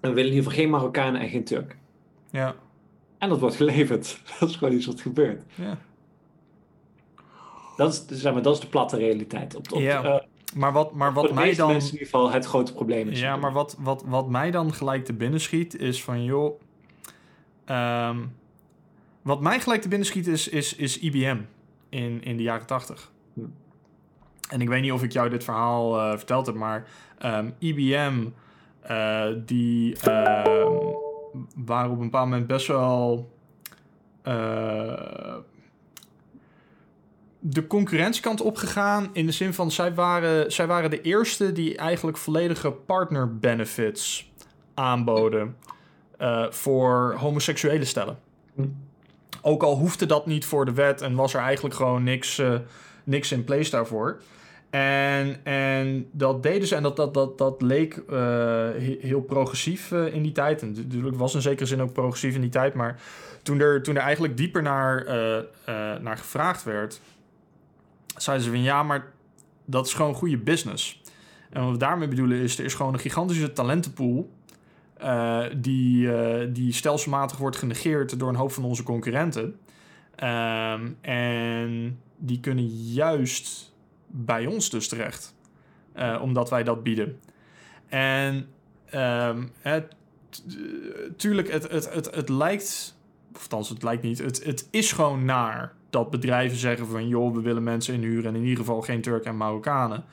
En 0.01 0.09
we 0.09 0.15
willen 0.15 0.31
in 0.31 0.35
ieder 0.35 0.43
geval 0.43 0.63
geen 0.63 0.69
Marokkanen 0.69 1.21
en 1.21 1.29
geen 1.29 1.43
Turk. 1.43 1.77
Ja. 2.31 2.55
En 3.19 3.29
dat 3.29 3.39
wordt 3.39 3.55
geleverd. 3.55 4.19
Dat 4.39 4.49
is 4.49 4.55
gewoon 4.55 4.73
iets 4.73 4.85
wat 4.85 5.01
gebeurt. 5.01 5.43
ja. 5.55 5.77
Dat 7.77 7.93
is, 8.09 8.21
zeg 8.21 8.33
maar, 8.33 8.41
dat 8.41 8.53
is 8.53 8.59
de 8.61 8.67
platte 8.67 8.97
realiteit. 8.97 9.55
Op, 9.55 9.71
op, 9.71 9.79
Ja, 9.79 10.03
eh, 10.03 10.19
Maar 10.55 10.71
wat, 10.71 10.93
maar 10.93 11.13
wat 11.13 11.33
mij 11.33 11.55
dan. 11.55 11.69
in 11.71 11.75
ieder 11.81 11.99
geval 11.99 12.31
het 12.31 12.45
grote 12.45 12.73
probleem 12.73 13.07
is. 13.09 13.19
Ja, 13.19 13.35
maar 13.35 13.51
wat, 13.53 13.75
wat, 13.79 14.03
wat 14.05 14.29
mij 14.29 14.51
dan 14.51 14.73
gelijk 14.73 15.05
te 15.05 15.13
binnen 15.13 15.39
schiet 15.41 15.75
is 15.79 16.03
van 16.03 16.23
joh. 16.23 16.61
ehm, 17.65 18.17
wat 19.21 19.41
mij 19.41 19.59
gelijk 19.59 19.81
te 19.81 19.87
binnen 19.87 20.07
schiet 20.07 20.27
is, 20.27 20.47
is, 20.47 20.75
is 20.75 20.99
IBM 20.99 21.37
in, 21.89 22.23
in 22.23 22.37
de 22.37 22.43
jaren 22.43 22.65
tachtig. 22.67 23.11
Hm. 23.33 23.41
En 24.49 24.61
ik 24.61 24.67
weet 24.67 24.81
niet 24.81 24.91
of 24.91 25.03
ik 25.03 25.11
jou 25.11 25.29
dit 25.29 25.43
verhaal 25.43 25.99
eh, 25.99 26.17
verteld 26.17 26.45
heb, 26.45 26.55
maar 26.55 26.87
ehm, 27.17 27.49
IBM 27.59 28.25
eh, 28.81 29.25
die 29.45 29.97
ehm, 29.99 30.71
waren 31.55 31.91
op 31.91 31.97
een 31.97 32.03
bepaald 32.03 32.29
moment 32.29 32.47
best 32.47 32.67
wel 32.67 33.31
eh, 34.21 35.35
de 37.39 37.67
concurrentiekant 37.67 38.41
opgegaan. 38.41 39.09
In 39.13 39.25
de 39.25 39.31
zin 39.31 39.53
van, 39.53 39.71
zij 39.71 39.93
waren, 39.93 40.51
zij 40.51 40.67
waren 40.67 40.89
de 40.89 41.01
eerste 41.01 41.51
die 41.51 41.77
eigenlijk 41.77 42.17
volledige 42.17 42.71
partner 42.71 43.37
benefits 43.37 44.31
aanboden 44.73 45.55
eh, 46.17 46.45
voor 46.49 47.15
homoseksuele 47.17 47.85
stellen. 47.85 48.19
Ook 49.41 49.63
al 49.63 49.75
hoefde 49.75 50.05
dat 50.05 50.25
niet 50.25 50.45
voor 50.45 50.65
de 50.65 50.73
wet 50.73 51.01
en 51.01 51.15
was 51.15 51.33
er 51.33 51.41
eigenlijk 51.41 51.75
gewoon 51.75 52.03
niks, 52.03 52.37
eh, 52.37 52.55
niks 53.03 53.31
in 53.31 53.43
place 53.43 53.69
daarvoor. 53.69 54.21
En, 54.69 55.45
en 55.45 56.09
dat 56.11 56.43
deden 56.43 56.67
ze 56.67 56.75
en 56.75 56.83
dat, 56.83 56.95
dat, 56.95 57.13
dat, 57.13 57.37
dat 57.37 57.61
leek 57.61 57.93
eh, 57.93 58.15
he- 58.15 58.97
heel 59.01 59.21
progressief 59.21 59.91
eh, 59.91 60.13
in 60.13 60.21
die 60.21 60.31
tijd. 60.31 60.61
En 60.61 60.73
natuurlijk 60.73 61.15
was 61.15 61.35
in 61.35 61.41
zekere 61.41 61.65
zin 61.65 61.81
ook 61.81 61.93
progressief 61.93 62.35
in 62.35 62.41
die 62.41 62.49
tijd. 62.49 62.73
Maar 62.73 63.01
toen 63.43 63.59
er, 63.59 63.83
toen 63.83 63.95
er 63.95 64.01
eigenlijk 64.01 64.37
dieper 64.37 64.61
naar, 64.61 65.05
eh, 65.05 65.43
naar 66.01 66.17
gevraagd 66.17 66.63
werd, 66.63 67.01
zeiden 68.15 68.45
ze 68.45 68.51
van 68.51 68.61
ja, 68.61 68.83
maar 68.83 69.11
dat 69.65 69.85
is 69.85 69.93
gewoon 69.93 70.13
goede 70.13 70.37
business. 70.37 71.01
En 71.49 71.63
wat 71.63 71.71
we 71.71 71.77
daarmee 71.77 72.07
bedoelen 72.07 72.37
is, 72.37 72.59
er 72.59 72.65
is 72.65 72.73
gewoon 72.73 72.93
een 72.93 72.99
gigantische 72.99 73.53
talentenpool. 73.53 74.29
die, 75.57 76.11
die 76.51 76.73
stelselmatig 76.73 77.37
wordt 77.37 77.57
genegeerd 77.57 78.19
door 78.19 78.29
een 78.29 78.35
hoop 78.35 78.51
van 78.51 78.63
onze 78.63 78.83
concurrenten. 78.83 79.59
Ehm, 80.15 80.87
en 81.01 81.99
die 82.17 82.39
kunnen 82.39 82.65
juist 82.67 83.69
bij 84.11 84.45
ons 84.45 84.69
dus 84.69 84.87
terecht. 84.87 85.35
eh, 85.93 86.19
omdat 86.21 86.49
wij 86.49 86.63
dat 86.63 86.83
bieden. 86.83 87.19
En 87.87 88.47
ehm, 88.85 89.47
het, 89.59 89.95
tuurlijk, 91.17 91.51
het, 91.51 91.71
het, 91.71 91.93
het, 91.93 92.15
het 92.15 92.29
lijkt... 92.29 92.97
Of 93.35 93.41
althans, 93.41 93.69
het 93.69 93.83
lijkt 93.83 94.03
niet. 94.03 94.17
Het, 94.19 94.43
het 94.43 94.67
is 94.71 94.91
gewoon 94.91 95.25
naar 95.25 95.73
dat 95.89 96.09
bedrijven 96.09 96.57
zeggen 96.57 96.87
van... 96.87 97.07
joh, 97.07 97.33
we 97.33 97.41
willen 97.41 97.63
mensen 97.63 97.93
inhuren... 97.93 98.25
en 98.29 98.35
in 98.35 98.43
ieder 98.43 98.57
geval 98.57 98.81
geen 98.81 99.01
Turken 99.01 99.29
en 99.31 99.37
Marokkanen. 99.37 100.03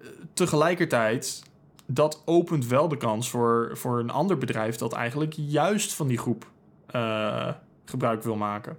Eh, 0.00 0.06
Tegelijkertijd, 0.32 1.42
dat 1.86 2.22
opent 2.24 2.66
wel 2.66 2.88
de 2.88 2.96
kans 2.96 3.30
voor, 3.30 3.70
voor 3.72 3.98
een 3.98 4.10
ander 4.10 4.38
bedrijf... 4.38 4.76
dat 4.76 4.92
eigenlijk 4.92 5.32
juist 5.36 5.94
van 5.94 6.06
die 6.06 6.18
groep 6.18 6.50
eh, 6.86 7.48
gebruik 7.84 8.22
wil 8.22 8.36
maken. 8.36 8.78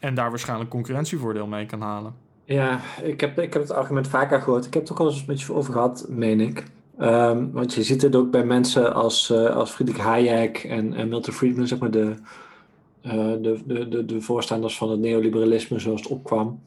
En 0.00 0.14
daar 0.14 0.30
waarschijnlijk 0.30 0.70
concurrentievoordeel 0.70 1.46
mee 1.46 1.66
kan 1.66 1.80
halen. 1.80 2.14
Ja, 2.46 2.80
ik 3.02 3.20
heb, 3.20 3.38
ik 3.38 3.52
heb 3.52 3.62
het 3.62 3.72
argument 3.72 4.08
vaker 4.08 4.42
gehoord. 4.42 4.66
Ik 4.66 4.74
heb 4.74 4.82
het 4.82 4.92
ook 4.92 5.00
al 5.00 5.06
eens 5.06 5.24
met 5.24 5.40
je 5.40 5.52
over 5.52 5.72
gehad, 5.72 6.06
meen 6.08 6.40
ik. 6.40 6.64
Ehm, 6.98 7.50
want 7.50 7.74
je 7.74 7.82
ziet 7.82 8.02
het 8.02 8.16
ook 8.16 8.30
bij 8.30 8.44
mensen 8.44 8.94
als, 8.94 9.30
eh, 9.30 9.56
als 9.56 9.70
Friedrich 9.70 9.98
Hayek 9.98 10.58
en, 10.58 10.94
en 10.94 11.08
Milton 11.08 11.34
Friedman, 11.34 11.66
zeg 11.66 11.78
maar 11.78 11.90
de, 11.90 12.14
eh, 13.00 13.12
de, 13.12 13.60
de, 13.64 13.88
de, 13.88 14.04
de 14.04 14.20
voorstanders 14.20 14.76
van 14.76 14.90
het 14.90 15.00
neoliberalisme 15.00 15.78
zoals 15.78 16.00
het 16.00 16.10
opkwam. 16.10 16.60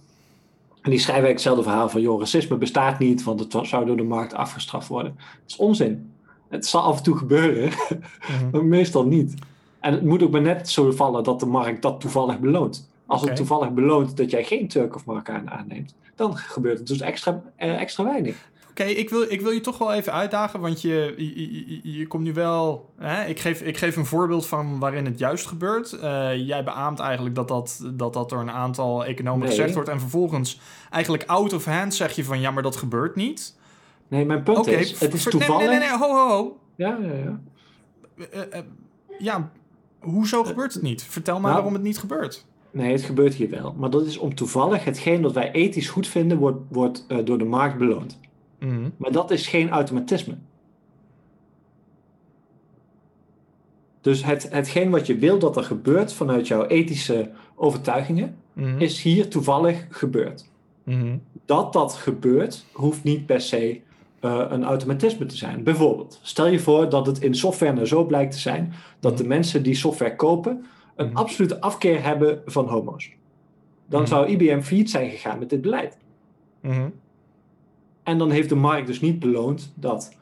En 0.81 0.89
die 0.89 0.99
schrijven 0.99 1.25
eigenlijk 1.25 1.33
hetzelfde 1.33 1.63
verhaal 1.63 1.89
van, 1.89 2.01
joh, 2.01 2.19
racisme 2.19 2.57
bestaat 2.57 2.99
niet, 2.99 3.23
want 3.23 3.39
het 3.39 3.67
zou 3.67 3.85
door 3.85 3.97
de 3.97 4.03
markt 4.03 4.33
afgestraft 4.33 4.87
worden. 4.87 5.15
Dat 5.17 5.27
is 5.47 5.57
onzin. 5.57 6.11
Het 6.47 6.65
zal 6.65 6.81
af 6.81 6.97
en 6.97 7.03
toe 7.03 7.17
gebeuren, 7.17 7.71
maar 8.51 8.65
meestal 8.65 9.05
niet. 9.05 9.33
En 9.79 9.93
het 9.93 10.03
moet 10.03 10.23
ook 10.23 10.31
maar 10.31 10.41
net 10.41 10.69
zo 10.69 10.91
vallen 10.91 11.23
dat 11.23 11.39
de 11.39 11.45
markt 11.45 11.81
dat 11.81 12.01
toevallig 12.01 12.39
beloont. 12.39 12.89
Als 13.09 13.21
het 13.21 13.35
toevallig 13.35 13.71
beloont 13.71 14.17
dat 14.17 14.31
jij 14.31 14.43
geen 14.43 14.67
Turk 14.67 14.95
of 14.95 15.05
Marokkaan 15.05 15.49
aanneemt, 15.49 15.95
dan 16.15 16.37
gebeurt 16.37 16.77
het 16.77 16.87
dus 16.87 16.99
extra, 17.01 17.41
eh, 17.55 17.81
extra 17.81 18.03
weinig. 18.03 18.49
Oké, 18.69 18.83
ik, 18.83 19.09
wil, 19.09 19.21
ik 19.21 19.41
wil 19.41 19.51
je 19.51 19.61
toch 19.61 19.77
wel 19.77 19.93
even 19.93 20.13
uitdagen, 20.13 20.59
want 20.59 20.81
je, 20.81 21.13
je, 21.17 21.81
je- 21.81 21.97
je 21.97 22.07
komt 22.07 22.23
nu 22.23 22.33
wel... 22.33 22.89
Hè? 22.97 23.25
Ik, 23.25 23.39
geef, 23.39 23.61
ik 23.61 23.77
geef 23.77 23.95
een 23.95 24.05
voorbeeld 24.05 24.47
van 24.47 24.79
waarin 24.79 25.05
het 25.05 25.19
juist 25.19 25.47
gebeurt. 25.47 25.93
Eh, 25.93 26.47
jij 26.47 26.63
beaamt 26.63 26.99
eigenlijk 26.99 27.35
dat 27.35 27.47
dat, 27.47 27.89
dat 27.93 28.13
dat 28.13 28.29
door 28.29 28.39
een 28.39 28.51
aantal 28.51 29.05
economen 29.05 29.39
Nee. 29.39 29.49
gezegd 29.49 29.73
wordt... 29.73 29.89
en 29.89 29.99
vervolgens 29.99 30.59
eigenlijk 30.89 31.23
out 31.25 31.53
of 31.53 31.65
hand 31.65 31.93
zeg 31.93 32.11
je 32.15 32.23
van... 32.23 32.39
ja, 32.39 32.51
maar 32.51 32.63
dat 32.63 32.75
gebeurt 32.75 33.15
niet. 33.15 33.57
Nee, 34.07 34.25
mijn 34.25 34.43
punt 34.43 34.67
is, 34.67 34.99
het 34.99 35.13
is 35.13 35.23
nee, 35.23 35.31
toevallig... 35.33 35.67
Nee, 35.69 35.79
nee, 35.79 35.89
nee, 35.89 35.97
ho, 35.97 36.07
ho, 36.13 36.27
ho. 36.29 36.59
Ja, 36.75 36.97
ja, 37.01 37.13
ja. 37.13 37.39
Eh, 38.49 38.59
ja, 39.19 39.51
hoezo 39.99 40.43
gebeurt 40.43 40.73
het 40.73 40.83
niet? 40.83 41.03
Vertel 41.03 41.33
mij 41.33 41.43
nou- 41.43 41.53
waarom 41.53 41.73
het 41.73 41.83
niet 41.83 41.99
gebeurt. 41.99 42.45
Nee, 42.71 42.91
het 42.91 43.03
gebeurt 43.03 43.33
hier 43.33 43.49
wel. 43.49 43.73
Maar 43.77 43.89
dat 43.89 44.05
is 44.05 44.17
om 44.17 44.35
toevallig 44.35 44.83
hetgeen 44.83 45.21
dat 45.21 45.33
wij 45.33 45.51
ethisch 45.51 45.89
goed 45.89 46.07
vinden, 46.07 46.37
wordt, 46.37 46.59
wordt 46.69 47.05
eh, 47.07 47.17
door 47.23 47.37
de 47.37 47.45
markt 47.45 47.77
beloond. 47.77 48.19
Mhm. 48.59 48.89
Maar 48.97 49.11
dat 49.11 49.31
is 49.31 49.47
geen 49.47 49.69
automatisme. 49.69 50.37
Dus 54.01 54.23
het, 54.23 54.51
hetgeen 54.51 54.89
wat 54.89 55.07
je 55.07 55.17
wil 55.17 55.39
dat 55.39 55.57
er 55.57 55.63
gebeurt 55.63 56.13
vanuit 56.13 56.47
jouw 56.47 56.65
ethische 56.65 57.31
overtuigingen, 57.55 58.35
Mhm. 58.59 58.81
is 58.81 59.01
hier 59.01 59.27
toevallig 59.27 59.85
gebeurd. 59.89 60.49
Mhm. 60.83 61.17
Dat 61.45 61.73
dat 61.73 61.93
gebeurt, 61.93 62.65
hoeft 62.71 63.03
niet 63.03 63.25
per 63.25 63.41
se 63.41 63.81
eh, 64.19 64.45
een 64.49 64.63
automatisme 64.63 65.25
te 65.25 65.37
zijn. 65.37 65.63
Bijvoorbeeld, 65.63 66.19
stel 66.21 66.47
je 66.47 66.59
voor 66.59 66.89
dat 66.89 67.05
het 67.05 67.21
in 67.21 67.35
software 67.35 67.73
nou 67.73 67.85
zo 67.85 68.05
blijkt 68.05 68.31
te 68.31 68.39
zijn 68.39 68.73
dat 68.99 69.17
de 69.17 69.27
mensen 69.27 69.63
die 69.63 69.75
software 69.75 70.15
kopen 70.15 70.65
een 70.99 71.07
Mhm. 71.07 71.15
absolute 71.17 71.61
afkeer 71.61 72.03
hebben 72.03 72.41
van 72.45 72.67
homo's. 72.67 73.11
Dan 73.85 74.01
Mhm. 74.01 74.09
zou 74.09 74.27
IBM 74.27 74.61
failliet 74.61 74.89
zijn 74.89 75.09
gegaan 75.09 75.39
met 75.39 75.49
dit 75.49 75.61
beleid. 75.61 75.97
Mhm. 76.61 76.89
En 78.03 78.17
dan 78.17 78.31
heeft 78.31 78.49
de 78.49 78.55
markt 78.55 78.87
dus 78.87 79.01
niet 79.01 79.19
beloond 79.19 79.71
dat. 79.75 80.15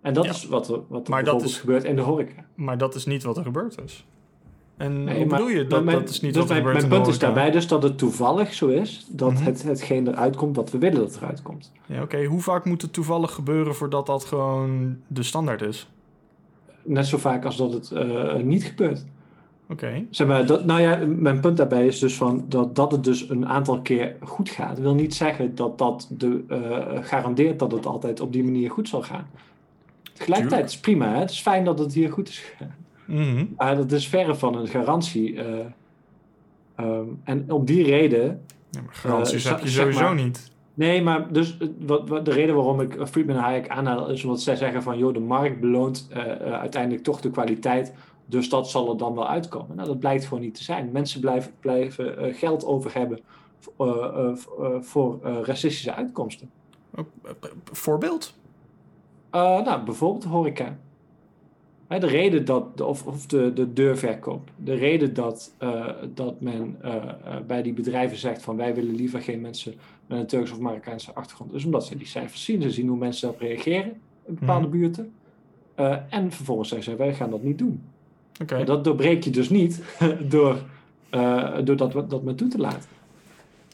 En 0.00 0.14
dat 0.14 0.24
Ja. 0.24 0.30
is 0.30 0.46
wat 0.46 0.68
er, 0.68 0.74
wat 0.74 0.82
er 0.82 0.90
Maar 0.90 1.02
dat 1.02 1.08
bijvoorbeeld 1.10 1.50
is- 1.50 1.58
gebeurt 1.58 1.84
in 1.84 1.96
de 1.96 2.02
horeca. 2.02 2.44
Maar 2.54 2.78
dat 2.78 2.94
is 2.94 3.06
niet 3.06 3.22
wat 3.22 3.36
er 3.36 3.42
gebeurd 3.42 3.80
is. 3.84 4.06
En 4.76 5.04
Nee, 5.04 5.16
hoe 5.16 5.24
maar- 5.26 5.38
bedoel 5.38 5.54
je? 5.56 5.66
Dat, 5.66 5.84
mijn, 5.84 5.98
dat 5.98 6.08
is 6.08 6.20
niet 6.20 6.32
dus 6.34 6.42
wat 6.42 6.50
er 6.50 6.62
mijn, 6.62 6.66
gebeurt 6.74 6.88
mijn 6.90 7.02
punt 7.02 7.14
is 7.14 7.20
daarbij 7.20 7.50
dus 7.50 7.66
dat 7.68 7.82
het 7.82 7.98
toevallig 7.98 8.54
zo 8.54 8.66
is 8.68 9.06
dat 9.10 9.40
het, 9.40 9.62
hetgeen 9.62 10.08
eruit 10.08 10.36
komt 10.36 10.56
wat 10.56 10.70
we 10.70 10.78
willen 10.78 10.98
dat 11.00 11.16
eruit 11.16 11.42
komt. 11.42 11.72
Ja, 11.86 12.02
Oké, 12.02 12.24
hoe 12.24 12.40
vaak 12.40 12.64
moet 12.64 12.82
het 12.82 12.92
toevallig 12.92 13.32
gebeuren 13.32 13.74
voordat 13.74 14.06
dat 14.06 14.24
gewoon 14.24 14.96
de 15.06 15.22
standaard 15.22 15.62
is? 15.62 15.88
Net 16.82 17.06
zo 17.06 17.18
vaak 17.18 17.44
als 17.44 17.56
dat 17.56 17.72
het 17.72 17.90
eh, 17.90 18.34
niet 18.34 18.64
gebeurt. 18.64 19.04
Oké. 19.68 20.04
Zeg 20.10 20.26
maar, 20.26 20.46
dat, 20.46 20.64
nou 20.64 20.80
ja, 20.80 20.96
mijn 21.06 21.40
punt 21.40 21.56
daarbij 21.56 21.86
is 21.86 21.98
dus 21.98 22.14
van 22.14 22.44
dat, 22.48 22.76
dat 22.76 22.92
het 22.92 23.04
dus 23.04 23.28
een 23.28 23.46
aantal 23.46 23.80
keer 23.80 24.16
goed 24.20 24.48
gaat. 24.50 24.78
wil 24.78 24.94
niet 24.94 25.14
zeggen 25.14 25.54
dat 25.54 25.78
dat 25.78 26.06
de, 26.10 26.44
eh, 26.48 27.04
garandeert 27.04 27.58
dat 27.58 27.72
het 27.72 27.86
altijd 27.86 28.20
op 28.20 28.32
die 28.32 28.44
manier 28.44 28.70
goed 28.70 28.88
zal 28.88 29.02
gaan. 29.02 29.26
Tegelijkertijd 30.12 30.64
is 30.68 30.78
prima, 30.80 31.12
hè? 31.12 31.18
het 31.18 31.30
is 31.30 31.40
fijn 31.40 31.64
dat 31.64 31.78
het 31.78 31.94
hier 31.94 32.12
goed 32.12 32.28
is 32.28 32.38
gegaan. 32.38 32.74
Mhm. 33.06 33.44
Maar 33.56 33.76
dat 33.76 33.92
is 33.92 34.08
verre 34.08 34.34
van 34.34 34.56
een 34.56 34.66
garantie. 34.68 35.36
eh, 35.42 35.58
ehm, 36.76 37.06
en 37.24 37.52
om 37.52 37.64
die 37.64 37.84
reden 37.84 38.40
Ja, 38.70 38.80
maar 38.84 38.94
garanties 38.94 39.44
Eh, 39.44 39.50
heb 39.52 39.60
je 39.60 39.68
sowieso 39.68 40.00
maar- 40.02 40.14
niet. 40.14 40.52
Nee, 40.74 41.02
maar 41.02 41.32
dus 41.32 41.56
eh, 41.58 41.68
wat, 41.86 42.08
wat, 42.08 42.24
de 42.24 42.30
reden 42.30 42.54
waarom 42.54 42.80
ik 42.80 42.94
eh, 42.96 43.06
Friedman 43.06 43.36
en 43.36 43.42
Hayek 43.42 43.68
aanhaal 43.68 44.08
is 44.10 44.24
omdat 44.24 44.40
zij 44.42 44.56
zeggen 44.56 44.82
van 44.82 44.98
joh, 44.98 45.14
de 45.14 45.20
markt 45.20 45.60
beloont 45.60 46.08
eh, 46.10 46.30
eh, 46.30 46.52
uiteindelijk 46.52 47.02
toch 47.02 47.20
de 47.20 47.30
kwaliteit, 47.30 47.92
dus 48.26 48.48
dat 48.48 48.70
zal 48.70 48.90
er 48.90 48.96
dan 48.96 49.14
wel 49.14 49.28
uitkomen. 49.28 49.76
Nou, 49.76 49.88
dat 49.88 49.98
blijkt 49.98 50.24
gewoon 50.24 50.42
niet 50.42 50.54
te 50.54 50.64
zijn. 50.64 50.90
Mensen 50.92 51.20
blijven, 51.20 51.52
blijven 51.60 52.18
eh, 52.18 52.34
geld 52.34 52.64
over 52.64 52.94
hebben 52.94 53.18
eh, 53.78 53.86
eh, 53.86 54.80
voor 54.80 55.20
racistische 55.22 55.94
uitkomsten. 55.94 56.50
Voorbeeld? 57.64 58.34
Nou, 59.30 59.84
bijvoorbeeld 59.84 60.22
de 60.22 60.28
horeca. 60.28 60.78
De 61.88 62.06
reden 62.06 62.44
dat, 62.44 62.80
of, 62.80 63.06
of 63.06 63.26
de, 63.26 63.52
de 63.52 63.72
deurverkoop. 63.72 64.50
De 64.56 64.74
reden 64.74 65.14
dat, 65.14 65.54
dat 66.14 66.40
men 66.40 66.78
bij 67.46 67.62
die 67.62 67.72
bedrijven 67.72 68.16
zegt 68.16 68.42
van 68.42 68.56
wij 68.56 68.74
willen 68.74 68.94
liever 68.94 69.20
geen 69.22 69.40
mensen 69.40 69.74
met 70.06 70.18
een 70.18 70.26
Turks 70.26 70.50
of 70.50 70.58
Marokkaanse 70.58 71.14
achtergrond. 71.14 71.52
is 71.52 71.64
omdat 71.64 71.86
ze 71.86 71.96
die 71.96 72.06
cijfers 72.06 72.44
zien. 72.44 72.62
Ze 72.62 72.70
zien 72.70 72.88
hoe 72.88 72.98
mensen 72.98 73.22
daarop 73.22 73.48
reageren 73.48 73.92
in 74.24 74.34
bepaalde 74.34 74.66
Mhm. 74.66 74.76
buurten. 74.76 75.12
En 76.10 76.32
vervolgens 76.32 76.68
zeggen 76.68 76.92
ze 76.92 76.98
wij 76.98 77.14
gaan 77.14 77.30
dat 77.30 77.42
niet 77.42 77.58
doen. 77.58 77.82
Dat 78.64 78.84
doorbreek 78.84 79.24
je 79.24 79.30
dus 79.30 79.48
niet 79.48 79.82
door, 80.34 80.62
eh, 81.10 81.58
door 81.64 81.76
dat, 81.76 82.10
dat 82.10 82.22
maar 82.22 82.34
toe 82.34 82.48
te 82.48 82.58
laten. 82.58 82.88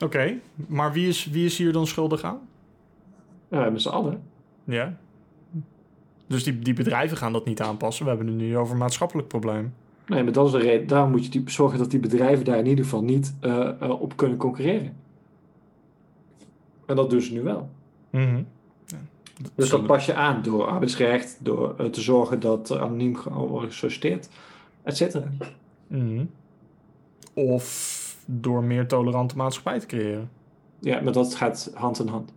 Oké, 0.04 0.38
maar 0.66 0.92
wie 0.92 1.08
is, 1.08 1.26
wie 1.26 1.44
is 1.44 1.58
hier 1.58 1.72
dan 1.72 1.86
schuldig 1.86 2.22
aan? 2.22 2.38
Ja, 3.48 3.70
met 3.70 3.82
z'n 3.82 3.88
allen. 3.88 4.22
Ja. 4.64 4.96
Dus 6.26 6.44
die, 6.44 6.58
die 6.58 6.74
bedrijven 6.74 7.16
gaan 7.16 7.32
dat 7.32 7.44
niet 7.44 7.60
aanpassen. 7.60 8.04
We 8.04 8.10
hebben 8.10 8.28
het 8.28 8.36
nu 8.36 8.56
over 8.56 8.72
een 8.72 8.78
maatschappelijk 8.78 9.28
probleem. 9.28 9.74
Nee, 10.06 10.22
maar 10.22 10.32
dat 10.32 10.46
is 10.46 10.52
de 10.52 10.58
reden. 10.58 10.86
Daarom 10.86 11.10
moet 11.10 11.24
je 11.24 11.30
die, 11.30 11.42
zorgen 11.46 11.78
dat 11.78 11.90
die 11.90 12.00
bedrijven 12.00 12.44
daar 12.44 12.58
in 12.58 12.66
ieder 12.66 12.84
geval 12.84 13.02
niet 13.02 13.34
eh, 13.40 14.00
op 14.00 14.16
kunnen 14.16 14.38
concurreren. 14.38 14.96
En 16.86 16.96
dat 16.96 17.10
doen 17.10 17.20
ze 17.20 17.32
nu 17.32 17.42
wel. 17.42 17.70
Mhm. 18.10 18.42
Dus 19.54 19.68
dat 19.68 19.86
pas 19.86 20.06
je 20.06 20.14
aan 20.14 20.42
door 20.42 20.66
arbeidsrecht, 20.66 21.38
door 21.40 21.90
te 21.90 22.00
zorgen 22.00 22.40
dat 22.40 22.70
er 22.70 22.80
anoniem 22.80 23.16
wordt 23.24 23.66
gesolliciteerd, 23.66 24.28
et 24.82 24.96
cetera. 24.96 25.26
Mhm. 25.86 26.24
Of 27.34 28.16
door 28.26 28.64
meer 28.64 28.86
tolerante 28.86 29.36
maatschappij 29.36 29.78
te 29.78 29.86
creëren. 29.86 30.30
Ja, 30.78 31.00
maar 31.00 31.12
dat 31.12 31.34
gaat 31.34 31.70
hand 31.74 32.00
in 32.00 32.08
hand. 32.08 32.32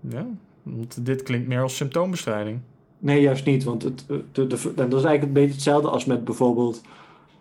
Ja, 0.00 0.26
want 0.62 1.06
dit 1.06 1.22
klinkt 1.22 1.48
meer 1.48 1.62
als 1.62 1.76
symptoombestrijding. 1.76 2.60
Nee, 2.98 3.20
juist 3.20 3.44
niet, 3.44 3.64
want 3.64 3.82
het, 3.82 4.04
eh, 4.08 4.16
de, 4.32 4.46
dat 4.46 4.78
is 4.78 5.04
eigenlijk 5.04 5.22
een 5.22 5.32
beetje 5.32 5.52
hetzelfde 5.52 5.88
als 5.88 6.04
met 6.04 6.24
bijvoorbeeld 6.24 6.82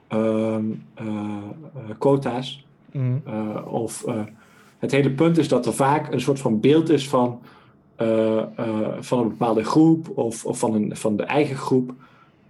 ehm, 0.08 0.64
eh, 0.94 1.06
eh, 1.06 1.96
quota's. 1.98 2.66
Mhm. 2.92 3.18
Of 3.68 4.06
het 4.78 4.92
hele 4.92 5.12
punt 5.12 5.38
is 5.38 5.48
dat 5.48 5.66
er 5.66 5.74
vaak 5.74 6.14
een 6.14 6.22
soort 6.22 6.40
van 6.40 6.60
beeld 6.60 6.90
is 6.90 7.10
van, 7.10 7.40
van 9.00 9.20
een 9.20 9.28
bepaalde 9.28 9.64
groep 9.64 10.18
of, 10.18 10.46
of 10.46 10.60
van, 10.60 10.74
een, 10.74 10.96
van 10.96 11.16
de 11.16 11.24
eigen 11.24 11.56
groep. 11.56 11.94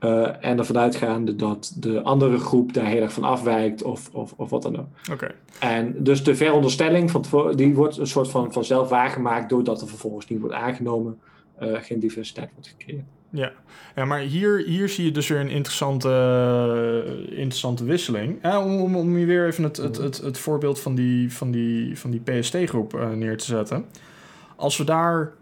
Eh, 0.06 0.50
en 0.50 0.58
ervan 0.58 0.78
uitgaande 0.78 1.36
dat 1.36 1.76
de 1.80 2.02
andere 2.02 2.38
groep 2.38 2.74
daar 2.74 2.86
heel 2.86 3.02
erg 3.02 3.14
van 3.14 3.24
afwijkt 3.24 3.84
of, 3.84 4.10
of, 4.14 4.34
of 4.36 4.50
wat 4.50 4.62
dan 4.62 4.80
ook. 4.80 4.88
Oké. 5.12 5.32
En 5.60 5.96
dus 6.04 6.24
de 6.24 6.36
veronderstelling 6.36 7.12
van 7.12 7.26
die 7.56 7.76
wordt 7.76 7.98
een 7.98 8.08
soort 8.08 8.28
van 8.28 8.54
vanzelf 8.54 8.90
waargemaakt 8.90 9.50
doordat 9.50 9.82
er 9.82 9.88
vervolgens 9.88 10.28
niet 10.28 10.40
wordt 10.40 10.56
aangenomen, 10.56 11.20
eh, 11.58 11.74
geen 11.74 12.00
diversiteit 12.00 12.50
wordt 12.54 12.68
gecreëerd. 12.68 13.06
Ja, 13.30 13.52
ja 13.96 14.06
maar 14.06 14.20
hier, 14.20 14.64
hier 14.66 14.90
zie 14.90 15.06
je 15.06 15.12
dus 15.12 15.28
weer 15.28 15.40
een 15.40 15.50
interessante, 15.50 16.10
eh, 17.06 17.38
interessante 17.38 17.84
wisseling. 17.84 18.46
Om, 18.46 18.82
om, 18.82 18.96
om 18.96 19.16
hier 19.16 19.28
weer 19.28 19.48
even 19.48 19.64
het, 19.64 19.78
het, 19.78 19.98
het, 19.98 20.18
het 20.18 20.38
voorbeeld 20.38 20.80
van 20.80 20.96
die, 20.96 21.34
van 21.34 21.52
die, 21.52 22.00
van 22.00 22.12
die 22.12 22.22
PST-groep 22.22 23.10
neer 23.16 23.38
te 23.38 23.46
zetten. 23.46 23.86
Als 24.56 24.78
we 24.78 24.84
daar 24.84 25.34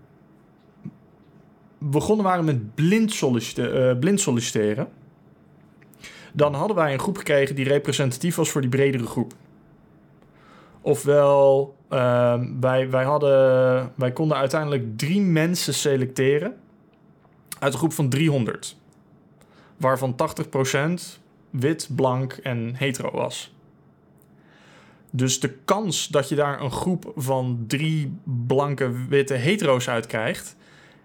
begonnen 1.91 2.25
waren 2.25 2.45
met 2.45 2.75
blind, 2.75 3.21
eh, 3.57 3.99
blind 3.99 4.19
solliciteren, 4.19 4.87
dan 6.33 6.53
hadden 6.53 6.75
wij 6.75 6.93
een 6.93 6.99
groep 6.99 7.17
gekregen 7.17 7.55
die 7.55 7.67
representatief 7.67 8.35
was 8.35 8.49
voor 8.49 8.61
die 8.61 8.69
bredere 8.69 9.05
groep. 9.05 9.33
Ofwel, 10.81 11.75
ehm, 11.89 12.59
wij, 12.59 12.89
wij, 12.89 13.03
hadden, 13.03 13.91
wij 13.95 14.11
konden 14.11 14.37
uiteindelijk 14.37 14.97
drie 14.97 15.21
mensen 15.21 15.73
selecteren 15.73 16.55
uit 17.59 17.73
een 17.73 17.79
groep 17.79 17.93
van 17.93 18.09
300. 18.09 18.77
Waarvan 19.77 20.15
80% 20.15 21.19
wit, 21.49 21.89
blank 21.95 22.33
en 22.33 22.75
hetero 22.75 23.11
was. 23.11 23.55
Dus 25.11 25.39
de 25.39 25.49
kans 25.65 26.07
dat 26.07 26.29
je 26.29 26.35
daar 26.35 26.61
een 26.61 26.71
groep 26.71 27.11
van 27.15 27.63
drie 27.67 28.17
blanke, 28.23 29.07
witte 29.07 29.33
hetero's 29.33 29.89
uit 29.89 30.05
krijgt, 30.05 30.55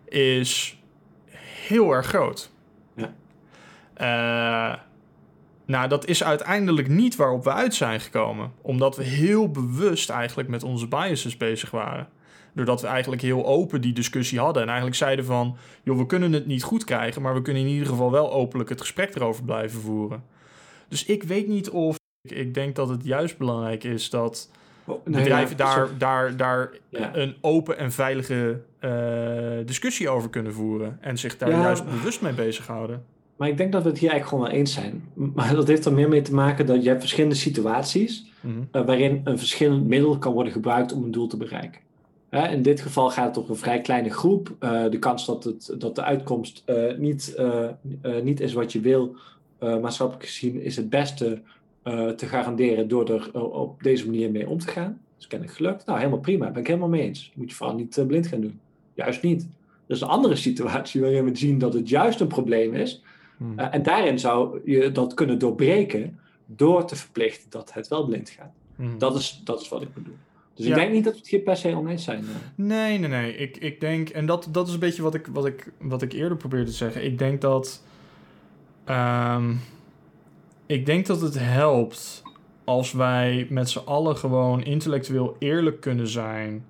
is 0.08 0.78
heel 1.66 1.92
erg 1.92 2.06
groot. 2.06 2.50
Ja. 2.94 3.14
Eh, 3.94 4.78
nou, 5.64 5.88
dat 5.88 6.06
is 6.06 6.24
uiteindelijk 6.24 6.88
niet 6.88 7.16
waarop 7.16 7.44
we 7.44 7.52
uit 7.52 7.74
zijn 7.74 8.00
gekomen. 8.00 8.52
Omdat 8.62 8.96
we 8.96 9.02
heel 9.02 9.50
bewust 9.50 10.10
eigenlijk 10.10 10.48
met 10.48 10.62
onze 10.62 10.88
biases 10.88 11.36
bezig 11.36 11.70
waren. 11.70 12.08
Doordat 12.52 12.80
we 12.80 12.86
eigenlijk 12.86 13.22
heel 13.22 13.46
open 13.46 13.80
die 13.80 13.92
discussie 13.92 14.38
hadden. 14.38 14.62
En 14.62 14.68
eigenlijk 14.68 14.96
zeiden 14.96 15.24
van, 15.24 15.56
joh, 15.82 15.98
we 15.98 16.06
kunnen 16.06 16.32
het 16.32 16.46
niet 16.46 16.62
goed 16.62 16.84
krijgen... 16.84 17.22
maar 17.22 17.34
we 17.34 17.42
kunnen 17.42 17.62
in 17.62 17.68
ieder 17.68 17.86
geval 17.88 18.10
wel 18.10 18.32
openlijk 18.32 18.68
het 18.70 18.80
gesprek 18.80 19.14
erover 19.14 19.44
blijven 19.44 19.80
voeren. 19.80 20.24
Dus 20.88 21.04
ik 21.04 21.22
weet 21.22 21.48
niet 21.48 21.70
of... 21.70 21.96
Ik, 22.20 22.36
ik 22.36 22.54
denk 22.54 22.76
dat 22.76 22.88
het 22.88 23.04
juist 23.04 23.38
belangrijk 23.38 23.84
is 23.84 24.10
dat 24.10 24.50
Oh, 24.88 25.06
nee, 25.06 25.22
bedrijven 25.22 25.56
ja, 25.56 25.64
daar, 25.74 25.98
daar, 25.98 26.36
daar 26.36 26.70
Ja. 26.88 27.14
een 27.14 27.36
open 27.40 27.78
en 27.78 27.92
veilige 27.92 28.60
eh, 28.78 29.66
discussie 29.66 30.08
over 30.08 30.30
kunnen 30.30 30.52
voeren. 30.54 30.98
En 31.00 31.18
zich 31.18 31.36
daar 31.38 31.50
Ja. 31.50 31.60
juist 31.60 31.84
bewust 31.84 32.22
mee 32.22 32.32
bezighouden. 32.32 33.04
Maar 33.36 33.48
ik 33.48 33.56
denk 33.56 33.72
dat 33.72 33.82
we 33.82 33.88
het 33.88 33.98
hier 33.98 34.10
eigenlijk 34.10 34.38
gewoon 34.40 34.52
wel 34.52 34.60
eens 34.64 34.72
zijn. 34.74 35.02
Maar 35.34 35.54
dat 35.54 35.68
heeft 35.68 35.84
er 35.84 35.92
meer 35.92 36.08
mee 36.08 36.22
te 36.22 36.34
maken 36.34 36.66
dat 36.66 36.82
je 36.82 36.88
hebt 36.88 37.00
verschillende 37.00 37.36
situaties 37.36 38.26
Mhm. 38.40 38.58
eh, 38.70 38.84
waarin 38.86 39.20
een 39.24 39.38
verschillend 39.38 39.86
middel 39.86 40.18
kan 40.18 40.32
worden 40.32 40.52
gebruikt 40.52 40.92
om 40.92 41.04
een 41.04 41.10
doel 41.10 41.26
te 41.26 41.36
bereiken. 41.36 41.80
In 42.30 42.62
dit 42.62 42.80
geval 42.80 43.10
gaat 43.10 43.36
het 43.36 43.44
om 43.44 43.50
een 43.50 43.56
vrij 43.56 43.80
kleine 43.80 44.10
groep. 44.10 44.56
Eh, 44.58 44.88
de 44.90 44.98
kans 44.98 45.26
dat, 45.26 45.44
het, 45.44 45.74
dat 45.78 45.94
de 45.94 46.02
uitkomst 46.02 46.64
niet, 46.98 47.36
niet 48.22 48.40
is 48.40 48.52
wat 48.52 48.72
je 48.72 48.80
wil, 48.80 49.16
maatschappelijk 49.60 50.26
gezien, 50.26 50.62
is 50.62 50.76
het 50.76 50.90
beste 50.90 51.40
te 52.16 52.26
garanderen 52.26 52.88
door 52.88 53.10
er 53.10 53.42
op 53.52 53.82
deze 53.82 54.06
manier 54.06 54.30
mee 54.30 54.48
om 54.48 54.58
te 54.58 54.68
gaan. 54.68 54.88
Dat 55.00 55.20
is 55.20 55.26
kennelijk 55.26 55.56
gelukt. 55.56 55.86
Nou, 55.86 55.98
helemaal 55.98 56.18
prima. 56.20 56.50
Ben 56.50 56.60
ik 56.60 56.66
helemaal 56.66 56.88
mee 56.88 57.02
eens. 57.02 57.32
Moet 57.34 57.50
je 57.50 57.56
vooral 57.56 57.76
niet 57.76 58.04
blind 58.06 58.26
gaan 58.26 58.40
doen. 58.40 58.60
Juist 58.98 59.22
niet. 59.22 59.48
Dat 59.87 59.96
is 59.96 60.02
een 60.02 60.08
andere 60.08 60.37
situatie 60.37 61.00
waarin 61.00 61.24
we 61.24 61.37
zien 61.37 61.58
dat 61.58 61.72
het 61.74 61.88
juist 61.88 62.20
een 62.20 62.26
probleem 62.26 62.74
is. 62.74 63.02
Hmm. 63.37 63.58
Eh, 63.58 63.74
en 63.74 63.82
daarin 63.82 64.18
zou 64.18 64.61
je 64.64 64.92
dat 64.92 65.14
kunnen 65.14 65.38
doorbreken 65.38 66.18
door 66.46 66.84
te 66.87 66.96
verplichten 66.96 67.50
dat 67.50 67.72
het 67.72 67.88
wel 67.88 68.04
blind 68.06 68.30
gaat. 68.30 68.52
Mhm. 68.76 68.98
Dat 68.98 69.14
is, 69.16 69.40
dat 69.44 69.61
is 69.61 69.68
wat 69.68 69.82
ik 69.82 69.94
bedoel. 69.94 70.14
Dus 70.54 70.66
Ja. 70.66 70.72
ik 70.74 70.80
denk 70.80 70.92
niet 70.92 71.04
dat 71.04 71.12
we 71.12 71.18
het 71.18 71.28
hier 71.28 71.40
per 71.40 71.56
se 71.56 71.76
oneens 71.76 72.04
zijn. 72.04 72.20
eh. 72.20 72.26
Nee, 72.54 72.98
nee, 72.98 73.08
nee. 73.08 73.37
Ik, 73.37 73.56
ik 73.56 73.80
denk, 73.80 74.08
en 74.08 74.26
dat, 74.26 74.48
dat 74.50 74.66
is 74.68 74.72
een 74.74 74.80
beetje 74.80 75.02
wat 75.02 75.14
ik, 75.14 75.26
wat, 75.26 75.46
ik, 75.46 75.72
wat 75.80 76.02
ik 76.02 76.12
eerder 76.12 76.37
probeerde 76.37 76.66
te 76.66 76.76
zeggen. 76.76 77.04
Ik 77.04 77.18
denk 77.18 77.40
dat. 77.40 77.82
ehm, 78.84 79.54
ik 80.66 80.87
denk 80.87 81.06
dat 81.06 81.20
het 81.20 81.38
helpt 81.38 82.22
als 82.64 82.92
wij 82.92 83.46
met 83.50 83.70
z'n 83.70 83.78
allen 83.84 84.16
gewoon 84.16 84.62
intellectueel 84.62 85.37
eerlijk 85.38 85.80
kunnen 85.80 86.08
zijn 86.08 86.64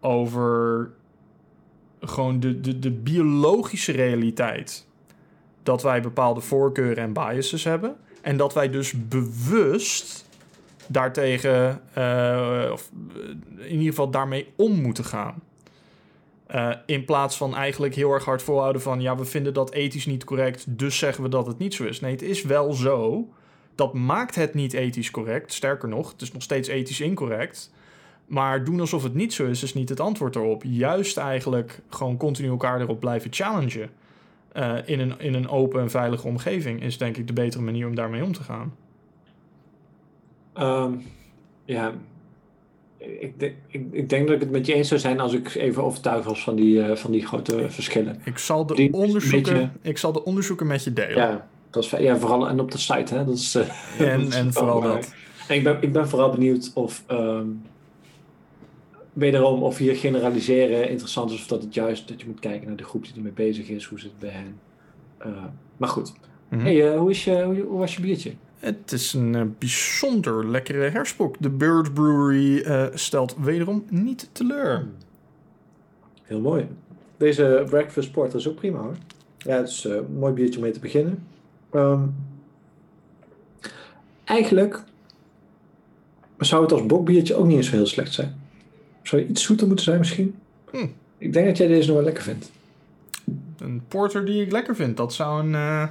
over 0.00 0.90
gewoon 2.06 2.40
de, 2.40 2.60
de, 2.60 2.78
de 2.78 2.90
biologische 2.90 3.92
realiteit. 3.92 4.86
Dat 5.62 5.82
wij 5.82 6.02
bepaalde 6.02 6.40
voorkeuren 6.40 7.04
en 7.04 7.12
biases 7.12 7.64
hebben. 7.64 7.96
En 8.20 8.36
dat 8.36 8.54
wij 8.54 8.70
dus 8.70 9.08
bewust 9.08 10.24
daartegen, 10.86 11.80
eh, 11.92 12.68
of 12.72 12.90
eh, 13.16 13.64
in 13.64 13.70
ieder 13.70 13.88
geval 13.88 14.10
daarmee 14.10 14.52
om 14.56 14.80
moeten 14.82 15.04
gaan. 15.04 15.42
Eh, 16.46 16.70
in 16.86 17.04
plaats 17.04 17.36
van 17.36 17.54
eigenlijk 17.54 17.94
heel 17.94 18.12
erg 18.12 18.24
hard 18.24 18.42
volhouden 18.42 18.82
van... 18.82 19.00
ja, 19.00 19.16
we 19.16 19.24
vinden 19.24 19.54
dat 19.54 19.72
ethisch 19.72 20.06
niet 20.06 20.24
correct, 20.24 20.78
dus 20.78 20.98
zeggen 20.98 21.22
we 21.22 21.28
dat 21.28 21.46
het 21.46 21.58
niet 21.58 21.74
zo 21.74 21.84
is. 21.84 22.00
Nee, 22.00 22.12
het 22.12 22.22
is 22.22 22.42
wel 22.42 22.72
zo. 22.72 23.28
Dat 23.74 23.94
maakt 23.94 24.34
het 24.34 24.54
niet 24.54 24.72
ethisch 24.72 25.10
correct. 25.10 25.52
Sterker 25.52 25.88
nog, 25.88 26.12
het 26.12 26.22
is 26.22 26.32
nog 26.32 26.42
steeds 26.42 26.68
ethisch 26.68 27.00
incorrect. 27.00 27.72
Maar 28.26 28.64
doen 28.64 28.80
alsof 28.80 29.02
het 29.02 29.14
niet 29.14 29.32
zo 29.32 29.46
is, 29.46 29.62
is 29.62 29.74
niet 29.74 29.88
het 29.88 30.00
antwoord 30.00 30.36
erop. 30.36 30.62
Juist 30.66 31.16
eigenlijk 31.16 31.80
gewoon 31.88 32.16
continu 32.16 32.48
elkaar 32.48 32.80
erop 32.80 33.00
blijven 33.00 33.32
challengen... 33.32 33.90
eh, 34.52 34.76
in, 34.84 35.00
een, 35.00 35.14
in 35.18 35.34
een 35.34 35.48
open 35.48 35.80
en 35.80 35.90
veilige 35.90 36.26
omgeving... 36.26 36.82
is 36.82 36.98
denk 36.98 37.16
ik 37.16 37.26
de 37.26 37.32
betere 37.32 37.62
manier 37.62 37.86
om 37.86 37.94
daarmee 37.94 38.24
om 38.24 38.32
te 38.32 38.42
gaan. 38.42 38.74
Ehm, 40.52 40.92
ja, 41.64 41.92
ik, 42.98 43.40
denk- 43.40 43.54
ik, 43.66 43.86
ik 43.90 44.08
denk 44.08 44.26
dat 44.26 44.34
ik 44.36 44.40
het 44.42 44.50
met 44.50 44.66
je 44.66 44.74
eens 44.74 44.88
zou 44.88 45.00
zijn 45.00 45.20
als 45.20 45.32
ik 45.32 45.54
even 45.54 45.82
overtuigd 45.84 46.24
was 46.24 46.42
van 46.44 46.54
die, 46.54 46.82
eh, 46.82 46.96
van 46.96 47.10
die 47.10 47.26
grote 47.26 47.70
verschillen. 47.70 48.20
Ik 48.24 48.38
zal 48.38 48.66
de, 48.66 48.74
Die 48.74 48.92
onderzoeken, 48.92 49.52
beetje- 49.54 49.70
ik 49.82 49.98
zal 49.98 50.12
de 50.12 50.24
onderzoeken 50.24 50.66
met 50.66 50.84
je 50.84 50.92
delen. 50.92 51.16
Ja, 51.16 51.48
dat 51.70 51.84
is, 51.84 51.90
ja, 51.90 52.16
vooral 52.18 52.48
en 52.48 52.60
op 52.60 52.70
de 52.70 52.78
site. 52.78 53.14
Hè? 53.14 53.24
Dat 53.24 53.34
is, 53.34 53.54
eh, 53.54 53.62
en, 54.12 54.18
dat 54.20 54.28
is 54.28 54.34
en 54.34 54.52
vooral 54.52 54.80
dat. 54.80 55.14
En 55.48 55.56
ik 55.56 55.62
ben, 55.64 55.76
ik 55.80 55.92
ben 55.92 56.08
vooral 56.08 56.30
benieuwd 56.30 56.70
of, 56.74 57.02
ehm, 57.06 57.46
wederom, 59.14 59.62
of 59.62 59.78
hier 59.78 59.96
generaliseren 59.96 60.88
interessant 60.88 61.30
is, 61.30 61.40
of 61.40 61.46
dat 61.46 61.62
het 61.62 61.74
juist 61.74 62.08
dat 62.08 62.20
je 62.20 62.26
moet 62.26 62.40
kijken 62.40 62.66
naar 62.66 62.76
de 62.76 62.84
groep 62.84 63.04
die 63.04 63.14
ermee 63.14 63.32
bezig 63.32 63.68
is, 63.68 63.84
hoe 63.84 64.00
zit 64.00 64.10
het 64.10 64.20
bij 64.20 64.30
hen. 64.30 64.58
Eh, 65.18 65.44
maar 65.76 65.88
goed. 65.88 66.12
Mhm. 66.48 66.62
Hey, 66.62 66.92
eh, 66.92 66.98
hoe, 66.98 67.10
is 67.10 67.24
je, 67.24 67.42
hoe, 67.42 67.60
hoe 67.60 67.78
was 67.78 67.94
je 67.94 68.00
biertje? 68.00 68.32
Het 68.58 68.92
is 68.92 69.12
een 69.12 69.34
eh, 69.34 69.42
bijzonder 69.58 70.50
lekkere 70.50 70.90
herspok. 70.90 71.36
De 71.40 71.50
Bird 71.50 71.94
Brewery 71.94 72.64
stelt 72.94 73.36
wederom 73.40 73.84
niet 73.88 74.28
teleur. 74.32 74.86
Heel 76.22 76.40
mooi. 76.40 76.66
Deze 77.16 77.64
Breakfast 77.68 78.12
Porter 78.12 78.38
is 78.38 78.48
ook 78.48 78.56
prima 78.56 78.78
hoor. 78.78 78.96
Ja, 79.38 79.56
het 79.56 79.68
is 79.68 79.84
een 79.84 80.06
mooi 80.18 80.32
biertje 80.32 80.56
om 80.56 80.62
mee 80.62 80.72
te 80.72 80.80
beginnen. 80.80 81.26
Ehm, 81.70 82.02
eigenlijk 84.24 84.84
zou 86.38 86.62
het 86.62 86.72
als 86.72 86.86
bokbiertje 86.86 87.34
ook 87.34 87.46
niet 87.46 87.56
eens 87.56 87.68
zo 87.68 87.76
heel 87.76 87.86
slecht 87.86 88.12
zijn. 88.12 88.42
Zou 89.04 89.22
je 89.22 89.28
iets 89.28 89.42
zoeter 89.42 89.66
moeten 89.66 89.84
zijn 89.84 89.98
misschien? 89.98 90.34
Hm. 90.70 90.86
Ik 91.18 91.32
denk 91.32 91.46
dat 91.46 91.56
jij 91.56 91.66
deze 91.66 91.86
nog 91.86 91.96
wel 91.96 92.04
lekker 92.04 92.22
vindt. 92.22 92.50
Een 93.58 93.82
porter 93.88 94.24
die 94.24 94.42
ik 94.42 94.52
lekker 94.52 94.76
vind. 94.76 94.96
Dat 94.96 95.14
zou 95.14 95.44
een... 95.46 95.54
eh, 95.54 95.86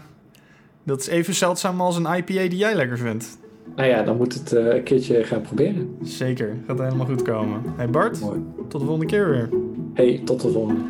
dat 0.83 0.99
is 0.99 1.07
even 1.07 1.33
zeldzaam 1.33 1.81
als 1.81 1.95
een 1.97 2.05
IPA 2.15 2.33
die 2.49 2.55
jij 2.57 2.75
lekker 2.75 2.97
vindt. 2.97 3.37
Nou 3.75 3.89
ja, 3.89 4.03
dan 4.03 4.17
moet 4.17 4.33
het 4.33 4.53
eh, 4.53 4.75
een 4.75 4.83
keertje 4.83 5.23
gaan 5.23 5.41
proberen. 5.41 5.97
Zeker, 6.03 6.57
gaat 6.67 6.79
helemaal 6.79 7.05
goed 7.05 7.21
komen. 7.21 7.61
Hey 7.75 7.89
Bart, 7.89 8.19
Mooi. 8.19 8.39
tot 8.69 8.79
de 8.79 8.85
volgende 8.87 9.05
keer 9.05 9.29
weer. 9.29 9.49
Hey, 9.93 10.21
tot 10.25 10.41
de 10.41 10.49
volgende. 10.51 10.81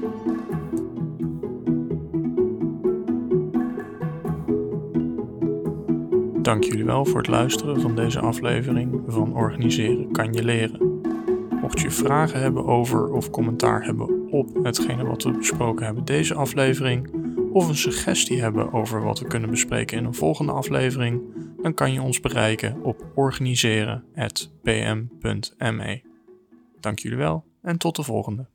Dank 6.41 6.63
jullie 6.63 6.85
wel 6.85 7.05
voor 7.05 7.17
het 7.17 7.27
luisteren 7.27 7.81
van 7.81 7.95
deze 7.95 8.19
aflevering 8.19 9.01
van 9.07 9.35
Organiseren 9.35 10.11
kan 10.11 10.33
je 10.33 10.43
leren. 10.43 10.92
Mocht 11.63 11.79
je 11.79 11.91
vragen 11.91 12.39
hebben 12.39 12.65
over 12.65 13.13
of 13.13 13.29
commentaar 13.29 13.85
hebben 13.85 14.31
op 14.31 14.63
hetgene 14.63 15.05
wat 15.05 15.23
we 15.23 15.31
besproken 15.31 15.85
hebben 15.85 16.05
deze 16.05 16.33
aflevering, 16.33 17.09
of 17.53 17.67
een 17.67 17.75
suggestie 17.75 18.41
hebben 18.41 18.73
over 18.73 19.03
wat 19.03 19.19
we 19.19 19.27
kunnen 19.27 19.49
bespreken 19.49 19.97
in 19.97 20.05
een 20.05 20.13
volgende 20.13 20.51
aflevering, 20.51 21.21
dan 21.61 21.73
kan 21.73 21.93
je 21.93 22.01
ons 22.01 22.19
bereiken 22.19 22.83
op 22.83 23.05
organiseren.pm.me. 23.15 26.01
Dank 26.79 26.99
jullie 26.99 27.17
wel 27.17 27.45
en 27.61 27.77
tot 27.77 27.95
de 27.95 28.03
volgende. 28.03 28.52